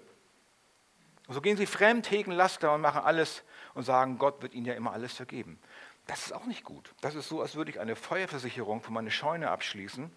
[1.26, 3.42] Und so gehen sie fremd, hegen Laster und machen alles
[3.76, 5.58] und sagen, Gott wird ihnen ja immer alles vergeben.
[6.06, 6.94] Das ist auch nicht gut.
[7.00, 10.10] Das ist so, als würde ich eine Feuerversicherung für meine Scheune abschließen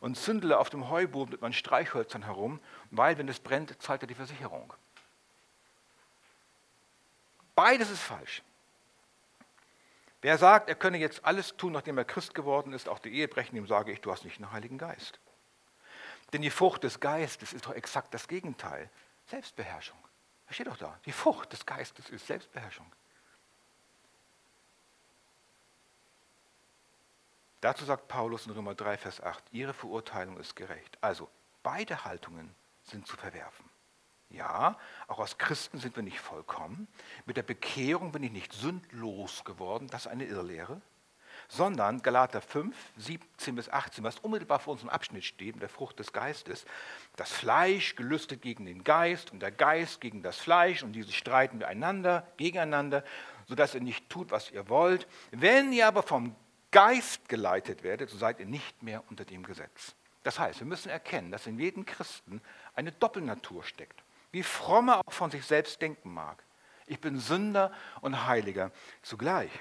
[0.00, 4.08] und zündele auf dem Heuboden mit meinen Streichhölzern herum, weil, wenn es brennt, zahlt er
[4.08, 4.74] die Versicherung.
[7.54, 8.42] Beides ist falsch.
[10.22, 13.28] Wer sagt, er könne jetzt alles tun, nachdem er Christ geworden ist, auch die Ehe
[13.28, 15.20] brechen, dem sage ich, du hast nicht einen Heiligen Geist.
[16.32, 18.90] Denn die Frucht des Geistes ist doch exakt das Gegenteil.
[19.26, 19.98] Selbstbeherrschung.
[20.46, 20.98] Das steht doch da.
[21.04, 22.90] Die Frucht des Geistes ist Selbstbeherrschung.
[27.64, 30.98] Dazu sagt Paulus in Römer 3, Vers 8, ihre Verurteilung ist gerecht.
[31.00, 31.30] Also,
[31.62, 33.64] beide Haltungen sind zu verwerfen.
[34.28, 34.76] Ja,
[35.08, 36.88] auch als Christen sind wir nicht vollkommen.
[37.24, 40.82] Mit der Bekehrung bin ich nicht sündlos geworden, das ist eine Irrlehre.
[41.48, 45.98] Sondern Galater 5, 17 bis 18, was unmittelbar vor unserem Abschnitt steht, mit der Frucht
[45.98, 46.66] des Geistes,
[47.16, 51.56] das Fleisch gelüstet gegen den Geist und der Geist gegen das Fleisch und diese streiten
[51.56, 53.02] miteinander, gegeneinander,
[53.48, 55.06] sodass ihr nicht tut, was ihr wollt.
[55.30, 56.36] Wenn ihr aber vom
[56.74, 59.94] Geist geleitet werdet, so seid ihr nicht mehr unter dem Gesetz.
[60.24, 62.42] Das heißt, wir müssen erkennen, dass in jedem Christen
[62.74, 64.02] eine Doppelnatur steckt.
[64.32, 66.42] Wie fromm er auch von sich selbst denken mag.
[66.88, 69.52] Ich bin Sünder und Heiliger zugleich.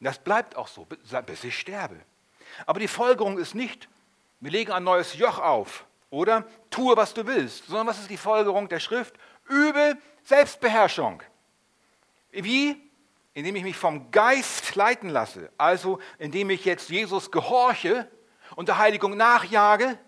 [0.00, 2.00] Das bleibt auch so, bis ich sterbe.
[2.66, 3.88] Aber die Folgerung ist nicht,
[4.40, 8.16] wir legen ein neues Joch auf oder tue, was du willst, sondern was ist die
[8.16, 9.14] Folgerung der Schrift?
[9.48, 11.22] Übe Selbstbeherrschung.
[12.32, 12.85] Wie?
[13.36, 18.10] Indem ich mich vom Geist leiten lasse, also indem ich jetzt Jesus gehorche
[18.54, 19.98] und der Heiligung nachjage,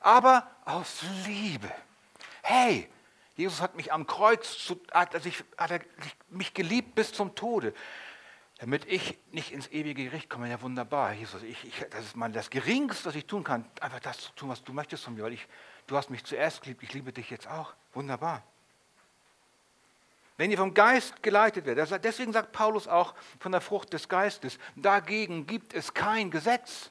[0.00, 1.70] aber aus Liebe.
[2.42, 2.90] Hey,
[3.36, 5.80] Jesus hat mich am Kreuz, hat, sich, hat er
[6.28, 7.74] mich geliebt bis zum Tode,
[8.58, 10.50] damit ich nicht ins ewige Gericht komme.
[10.50, 14.00] Ja, wunderbar, Jesus, ich, ich, das ist mal das Geringste, was ich tun kann, einfach
[14.00, 15.46] das zu tun, was du möchtest von mir, weil ich,
[15.86, 17.72] du hast mich zuerst geliebt, ich liebe dich jetzt auch.
[17.92, 18.42] Wunderbar.
[20.36, 24.58] Wenn ihr vom Geist geleitet werdet, deswegen sagt Paulus auch von der Frucht des Geistes,
[24.74, 26.90] dagegen gibt es kein Gesetz.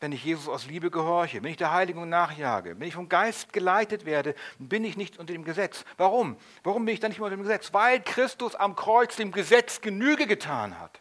[0.00, 3.52] Wenn ich Jesus aus Liebe gehorche, wenn ich der Heiligung nachjage, wenn ich vom Geist
[3.52, 5.84] geleitet werde, bin ich nicht unter dem Gesetz.
[5.96, 6.36] Warum?
[6.62, 7.72] Warum bin ich dann nicht unter dem Gesetz?
[7.74, 11.00] Weil Christus am Kreuz dem Gesetz Genüge getan hat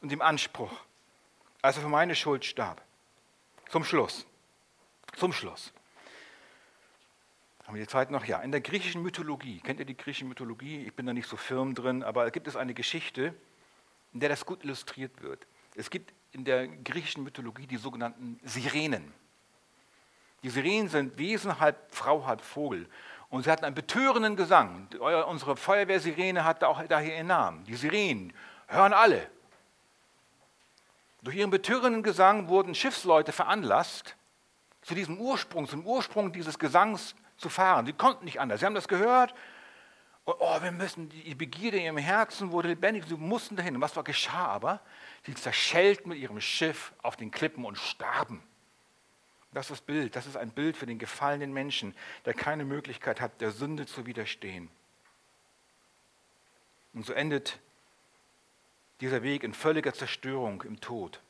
[0.00, 0.72] und dem Anspruch,
[1.62, 2.80] als er für meine Schuld starb.
[3.68, 4.24] Zum Schluss.
[5.16, 5.72] Zum Schluss.
[7.66, 8.24] Haben wir die Zeit noch?
[8.24, 8.38] Ja.
[8.42, 10.84] In der griechischen Mythologie, kennt ihr die griechische Mythologie?
[10.86, 13.34] Ich bin da nicht so firm drin, aber gibt es eine Geschichte,
[14.12, 15.44] in der das gut illustriert wird.
[15.74, 19.12] Es gibt in der griechischen Mythologie die sogenannten Sirenen.
[20.44, 22.88] Die Sirenen sind Wesen, halb Frau, halb Vogel.
[23.30, 24.86] Und sie hatten einen betörenden Gesang.
[25.26, 27.64] Unsere Feuerwehrsirene hat auch daher ihren Namen.
[27.64, 28.32] Die Sirenen
[28.68, 29.28] hören alle.
[31.22, 34.14] Durch ihren betörenden Gesang wurden Schiffsleute veranlasst,
[34.82, 37.86] zu diesem Ursprung, zum Ursprung dieses Gesangs zu fahren.
[37.86, 38.60] Sie konnten nicht anders.
[38.60, 39.34] Sie haben das gehört.
[40.24, 43.04] Und, oh, wir müssen, die Begierde in ihrem Herzen wurde lebendig.
[43.06, 43.76] Sie mussten dahin.
[43.76, 44.80] Und was war, geschah aber?
[45.24, 48.42] Sie zerschellten mit ihrem Schiff auf den Klippen und starben.
[49.52, 50.16] Das ist das Bild.
[50.16, 51.94] Das ist ein Bild für den gefallenen Menschen,
[52.24, 54.68] der keine Möglichkeit hat, der Sünde zu widerstehen.
[56.92, 57.58] Und so endet
[59.00, 61.20] dieser Weg in völliger Zerstörung im Tod.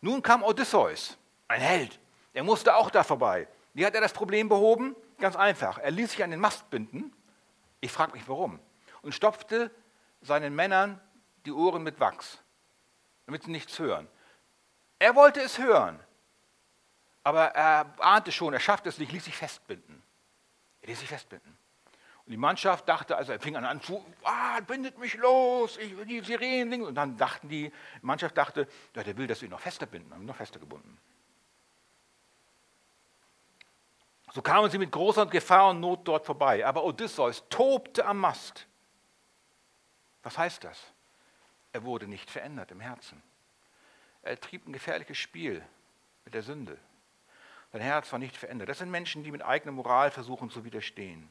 [0.00, 1.16] Nun kam Odysseus,
[1.48, 1.98] ein Held.
[2.32, 3.48] Er musste auch da vorbei.
[3.72, 4.94] Wie hat er das Problem behoben?
[5.18, 5.78] Ganz einfach.
[5.78, 7.12] Er ließ sich an den Mast binden.
[7.80, 8.60] Ich frage mich warum.
[9.02, 9.70] Und stopfte
[10.20, 11.00] seinen Männern
[11.44, 12.38] die Ohren mit Wachs,
[13.26, 14.08] damit sie nichts hören.
[14.98, 16.00] Er wollte es hören,
[17.22, 20.02] aber er ahnte schon, er schaffte es nicht, ließ sich festbinden.
[20.80, 21.58] Er ließ sich festbinden.
[22.26, 26.20] Und die Mannschaft dachte, also er fing an zu, ah, bindet mich los, ich, die
[26.20, 26.82] Sirenen.
[26.82, 29.84] Und dann dachten die, die Mannschaft dachte, ja, der will, dass wir ihn noch fester
[29.84, 30.98] binden, haben ihn noch fester gebunden.
[34.34, 36.66] So kamen sie mit großer Gefahr und Not dort vorbei.
[36.66, 38.66] Aber Odysseus tobte am Mast.
[40.24, 40.92] Was heißt das?
[41.72, 43.22] Er wurde nicht verändert im Herzen.
[44.22, 45.64] Er trieb ein gefährliches Spiel
[46.24, 46.76] mit der Sünde.
[47.72, 48.68] Sein Herz war nicht verändert.
[48.68, 51.30] Das sind Menschen, die mit eigener Moral versuchen zu widerstehen.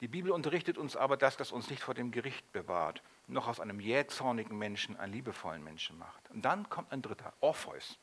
[0.00, 3.60] Die Bibel unterrichtet uns aber, dass das uns nicht vor dem Gericht bewahrt, noch aus
[3.60, 6.30] einem jähzornigen Menschen einen liebevollen Menschen macht.
[6.30, 7.98] Und dann kommt ein dritter, Orpheus.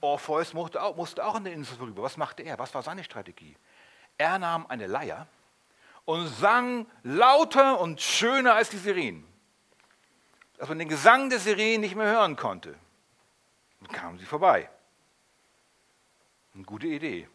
[0.00, 2.02] Orpheus musste auch, musste auch an der Insel vorüber.
[2.02, 2.58] Was machte er?
[2.58, 3.56] Was war seine Strategie?
[4.18, 5.26] Er nahm eine Leier
[6.04, 9.26] und sang lauter und schöner als die Sirenen.
[10.58, 12.76] Dass man den Gesang der Sirenen nicht mehr hören konnte.
[13.80, 14.70] Dann kamen sie vorbei.
[16.54, 17.28] Eine gute Idee.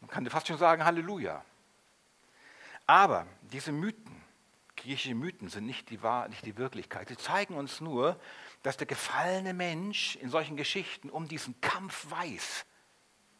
[0.00, 1.44] Man kann fast schon sagen, Halleluja.
[2.86, 4.22] Aber diese Mythen,
[4.76, 7.08] griechische Mythen, sind nicht die, Wahr, nicht die Wirklichkeit.
[7.08, 8.18] Sie zeigen uns nur,
[8.62, 12.64] dass der gefallene Mensch in solchen Geschichten um diesen Kampf weiß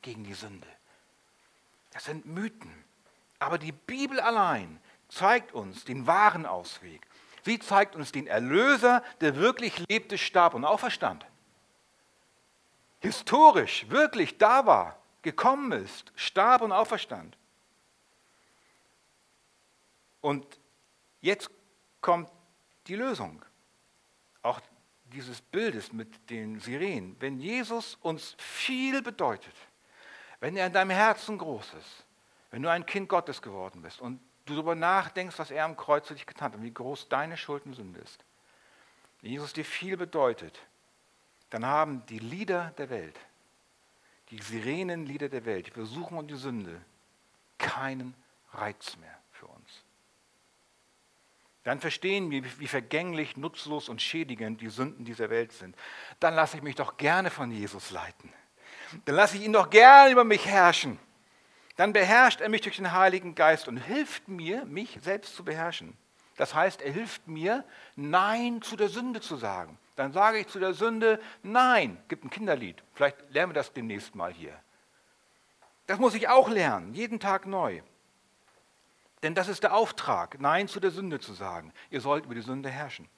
[0.02, 0.68] gegen die Sünde.
[1.90, 2.84] Das sind Mythen.
[3.38, 7.06] Aber die Bibel allein zeigt uns den wahren Ausweg.
[7.44, 11.24] Sie zeigt uns den Erlöser, der wirklich lebte, starb und auferstand.
[13.00, 17.36] Historisch wirklich da war, gekommen ist, starb und auferstand.
[20.20, 20.58] Und
[21.20, 21.50] jetzt
[22.00, 22.30] kommt
[22.88, 23.44] die Lösung.
[25.12, 29.54] Dieses Bildes mit den Sirenen, wenn Jesus uns viel bedeutet,
[30.40, 32.04] wenn er in deinem Herzen groß ist,
[32.50, 36.08] wenn du ein Kind Gottes geworden bist und du darüber nachdenkst, was er am Kreuz
[36.08, 38.24] für dich getan hat und wie groß deine Schuld und Sünde ist,
[39.20, 40.58] wenn Jesus dir viel bedeutet,
[41.50, 43.18] dann haben die Lieder der Welt,
[44.30, 46.80] die Sirenenlieder der Welt, die Versuchung und die Sünde,
[47.56, 48.14] keinen
[48.52, 49.17] Reiz mehr.
[51.68, 55.76] Dann verstehen wir, wie vergänglich, nutzlos und schädigend die Sünden dieser Welt sind.
[56.18, 58.32] Dann lasse ich mich doch gerne von Jesus leiten.
[59.04, 60.98] Dann lasse ich ihn doch gerne über mich herrschen.
[61.76, 65.94] Dann beherrscht er mich durch den Heiligen Geist und hilft mir, mich selbst zu beherrschen.
[66.38, 67.66] Das heißt, er hilft mir,
[67.96, 69.78] Nein zu der Sünde zu sagen.
[69.94, 72.02] Dann sage ich zu der Sünde Nein.
[72.08, 72.82] Gibt ein Kinderlied.
[72.94, 74.58] Vielleicht lernen wir das demnächst mal hier.
[75.86, 77.82] Das muss ich auch lernen, jeden Tag neu.
[79.22, 81.72] Denn das ist der Auftrag, Nein zu der Sünde zu sagen.
[81.90, 83.08] Ihr sollt über die Sünde herrschen.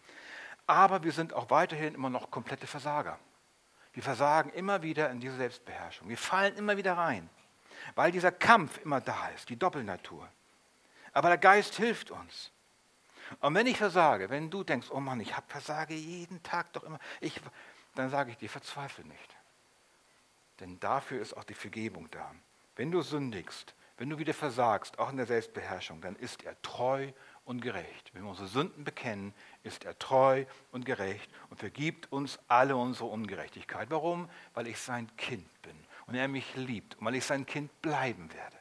[0.67, 3.19] Aber wir sind auch weiterhin immer noch komplette Versager.
[3.93, 6.09] Wir versagen immer wieder in diese Selbstbeherrschung.
[6.09, 7.29] Wir fallen immer wieder rein,
[7.97, 10.29] weil dieser Kampf immer da ist, die Doppelnatur.
[11.13, 12.53] Aber der Geist hilft uns.
[13.41, 16.99] Und wenn ich versage, wenn du denkst, oh Mann, ich versage jeden Tag doch immer,
[17.21, 17.41] ich,
[17.95, 19.37] dann sage ich dir, verzweifle nicht.
[20.61, 22.35] Denn dafür ist auch die Vergebung da.
[22.77, 27.13] Wenn du sündigst, wenn du wieder versagst, auch in der Selbstbeherrschung, dann ist er treu
[27.45, 28.15] und gerecht.
[28.15, 33.11] Wenn wir unsere Sünden bekennen, ist er treu und gerecht und vergibt uns alle unsere
[33.11, 33.91] Ungerechtigkeit.
[33.91, 34.31] Warum?
[34.55, 35.77] Weil ich sein Kind bin
[36.07, 38.57] und er mich liebt und weil ich sein Kind bleiben werde.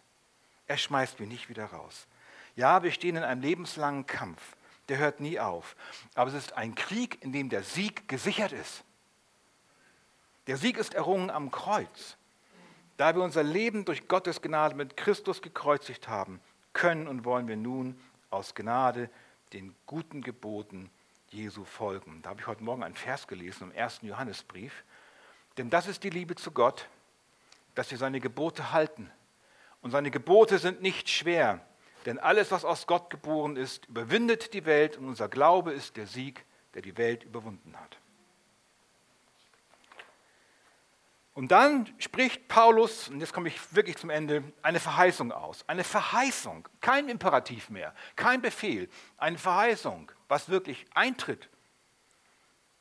[0.67, 2.05] Er schmeißt mich nicht wieder raus.
[2.57, 4.57] Ja, wir stehen in einem lebenslangen Kampf,
[4.89, 5.77] der hört nie auf.
[6.15, 8.83] Aber es ist ein Krieg, in dem der Sieg gesichert ist.
[10.47, 12.17] Der Sieg ist errungen am Kreuz.
[12.99, 16.41] Da wir unser Leben durch Gottes Gnade mit Christus gekreuzigt haben,
[16.73, 17.97] können und wollen wir nun
[18.29, 19.09] aus Gnade
[19.53, 20.89] den guten Geboten
[21.29, 22.21] Jesu folgen.
[22.21, 24.83] Da habe ich heute Morgen einen Vers gelesen im ersten Johannesbrief.
[25.57, 26.89] Denn das ist die Liebe zu Gott,
[27.73, 29.09] dass wir seine Gebote halten.
[29.81, 31.65] Und seine Gebote sind nicht schwer,
[32.05, 36.05] denn alles, was aus Gott geboren ist, überwindet die Welt und unser Glaube ist der
[36.05, 36.43] Sieg,
[36.73, 37.97] der die Welt überwunden hat.
[41.39, 45.63] Und dann spricht Paulus, und jetzt komme ich wirklich zum Ende, eine Verheißung aus.
[45.67, 51.47] Eine Verheißung, kein Imperativ mehr, kein Befehl, eine Verheißung, was wirklich eintritt.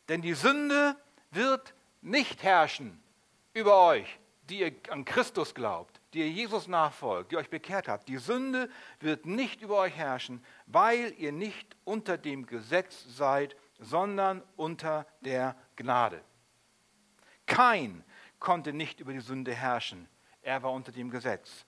[0.09, 0.96] Denn die Sünde
[1.30, 3.00] wird nicht herrschen
[3.54, 4.18] über euch,
[4.50, 8.09] die ihr an Christus glaubt, die ihr Jesus nachfolgt, die euch bekehrt habt.
[8.09, 14.42] Die Sünde wird nicht über euch herrschen, weil ihr nicht unter dem Gesetz seid, sondern
[14.56, 16.20] unter der Gnade.
[17.46, 18.02] Kein
[18.39, 20.09] konnte nicht über die Sünde herrschen.
[20.43, 21.66] Er war unter dem Gesetz.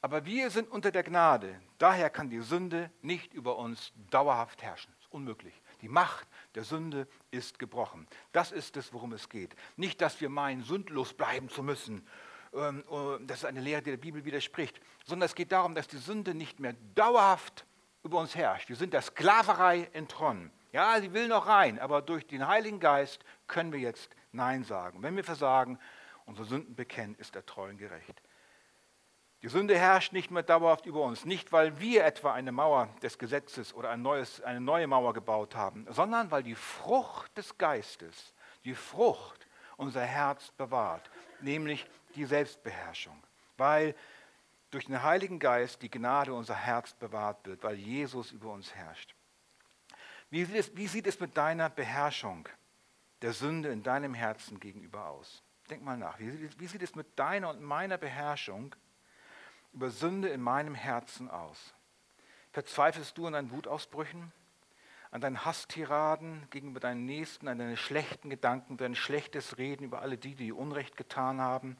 [0.00, 1.58] Aber wir sind unter der Gnade.
[1.78, 4.92] Daher kann die Sünde nicht über uns dauerhaft herrschen.
[4.98, 5.54] Das ist unmöglich.
[5.80, 8.06] Die Macht der Sünde ist gebrochen.
[8.32, 9.56] Das ist es, worum es geht.
[9.76, 12.06] Nicht, dass wir meinen, sündlos bleiben zu müssen.
[12.52, 14.78] Ähm, oh, das ist eine Lehre, die der Bibel widerspricht.
[15.06, 17.64] Sondern es geht darum, dass die Sünde nicht mehr dauerhaft
[18.02, 18.68] über uns herrscht.
[18.68, 20.50] Wir sind der Sklaverei entronnen.
[20.72, 25.02] Ja, sie will noch rein, aber durch den Heiligen Geist können wir jetzt Nein sagen.
[25.02, 25.78] Wenn wir versagen,
[26.26, 28.22] unsere Sünden bekennen, ist er treu und gerecht.
[29.44, 33.18] Die Sünde herrscht nicht mehr dauerhaft über uns, nicht weil wir etwa eine Mauer des
[33.18, 38.32] Gesetzes oder ein neues, eine neue Mauer gebaut haben, sondern weil die Frucht des Geistes,
[38.64, 39.46] die Frucht
[39.76, 41.10] unser Herz bewahrt,
[41.42, 43.22] nämlich die Selbstbeherrschung,
[43.58, 43.94] weil
[44.70, 49.14] durch den Heiligen Geist die Gnade unser Herz bewahrt wird, weil Jesus über uns herrscht.
[50.30, 52.48] Wie sieht es, wie sieht es mit deiner Beherrschung
[53.22, 55.43] der Sünde in deinem Herzen gegenüber aus?
[55.70, 56.18] Denk mal nach.
[56.18, 58.74] Wie sieht, wie sieht es mit deiner und meiner Beherrschung
[59.72, 61.74] über Sünde in meinem Herzen aus?
[62.52, 64.32] Verzweifelst du an deinen Wutausbrüchen,
[65.10, 70.18] an deinen Hasstiraden gegenüber deinen Nächsten, an deine schlechten Gedanken, dein schlechtes Reden über alle
[70.18, 71.76] die, die Unrecht getan haben,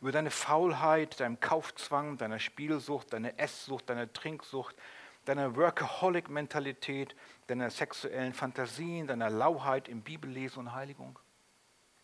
[0.00, 4.76] über deine Faulheit, deinen Kaufzwang, deiner Spielsucht, deine Esssucht, deine Trinksucht,
[5.24, 7.16] deiner Workaholic-Mentalität,
[7.48, 11.18] deiner sexuellen Fantasien, deiner Lauheit im Bibellesen und Heiligung?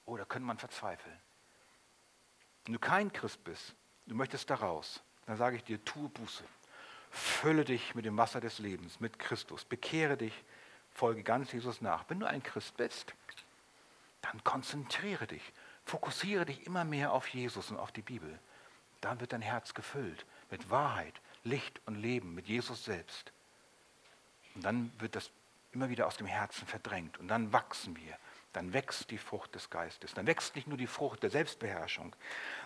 [0.05, 1.22] Oder könnte man verzweifeln?
[2.65, 3.75] Wenn du kein Christ bist,
[4.07, 6.45] du möchtest da raus, dann sage ich dir, tue Buße.
[7.11, 9.65] Fülle dich mit dem Wasser des Lebens, mit Christus.
[9.65, 10.33] Bekehre dich,
[10.93, 12.05] folge ganz Jesus nach.
[12.09, 13.15] Wenn du ein Christ bist,
[14.23, 15.53] dann konzentriere dich.
[15.85, 18.39] Fokussiere dich immer mehr auf Jesus und auf die Bibel.
[19.01, 23.33] Dann wird dein Herz gefüllt mit Wahrheit, Licht und Leben, mit Jesus selbst.
[24.55, 25.31] Und dann wird das
[25.73, 27.19] immer wieder aus dem Herzen verdrängt.
[27.19, 28.17] Und dann wachsen wir
[28.53, 30.13] dann wächst die Frucht des Geistes.
[30.15, 32.15] Dann wächst nicht nur die Frucht der Selbstbeherrschung,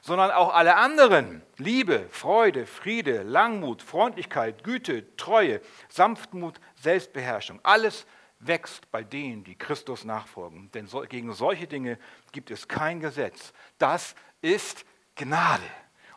[0.00, 1.42] sondern auch alle anderen.
[1.58, 7.60] Liebe, Freude, Friede, Langmut, Freundlichkeit, Güte, Treue, Sanftmut, Selbstbeherrschung.
[7.62, 8.06] Alles
[8.40, 10.70] wächst bei denen, die Christus nachfolgen.
[10.72, 11.98] Denn gegen solche Dinge
[12.32, 13.52] gibt es kein Gesetz.
[13.78, 14.84] Das ist
[15.14, 15.62] Gnade.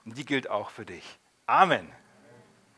[0.03, 1.19] Und die gilt auch für dich.
[1.45, 1.91] Amen.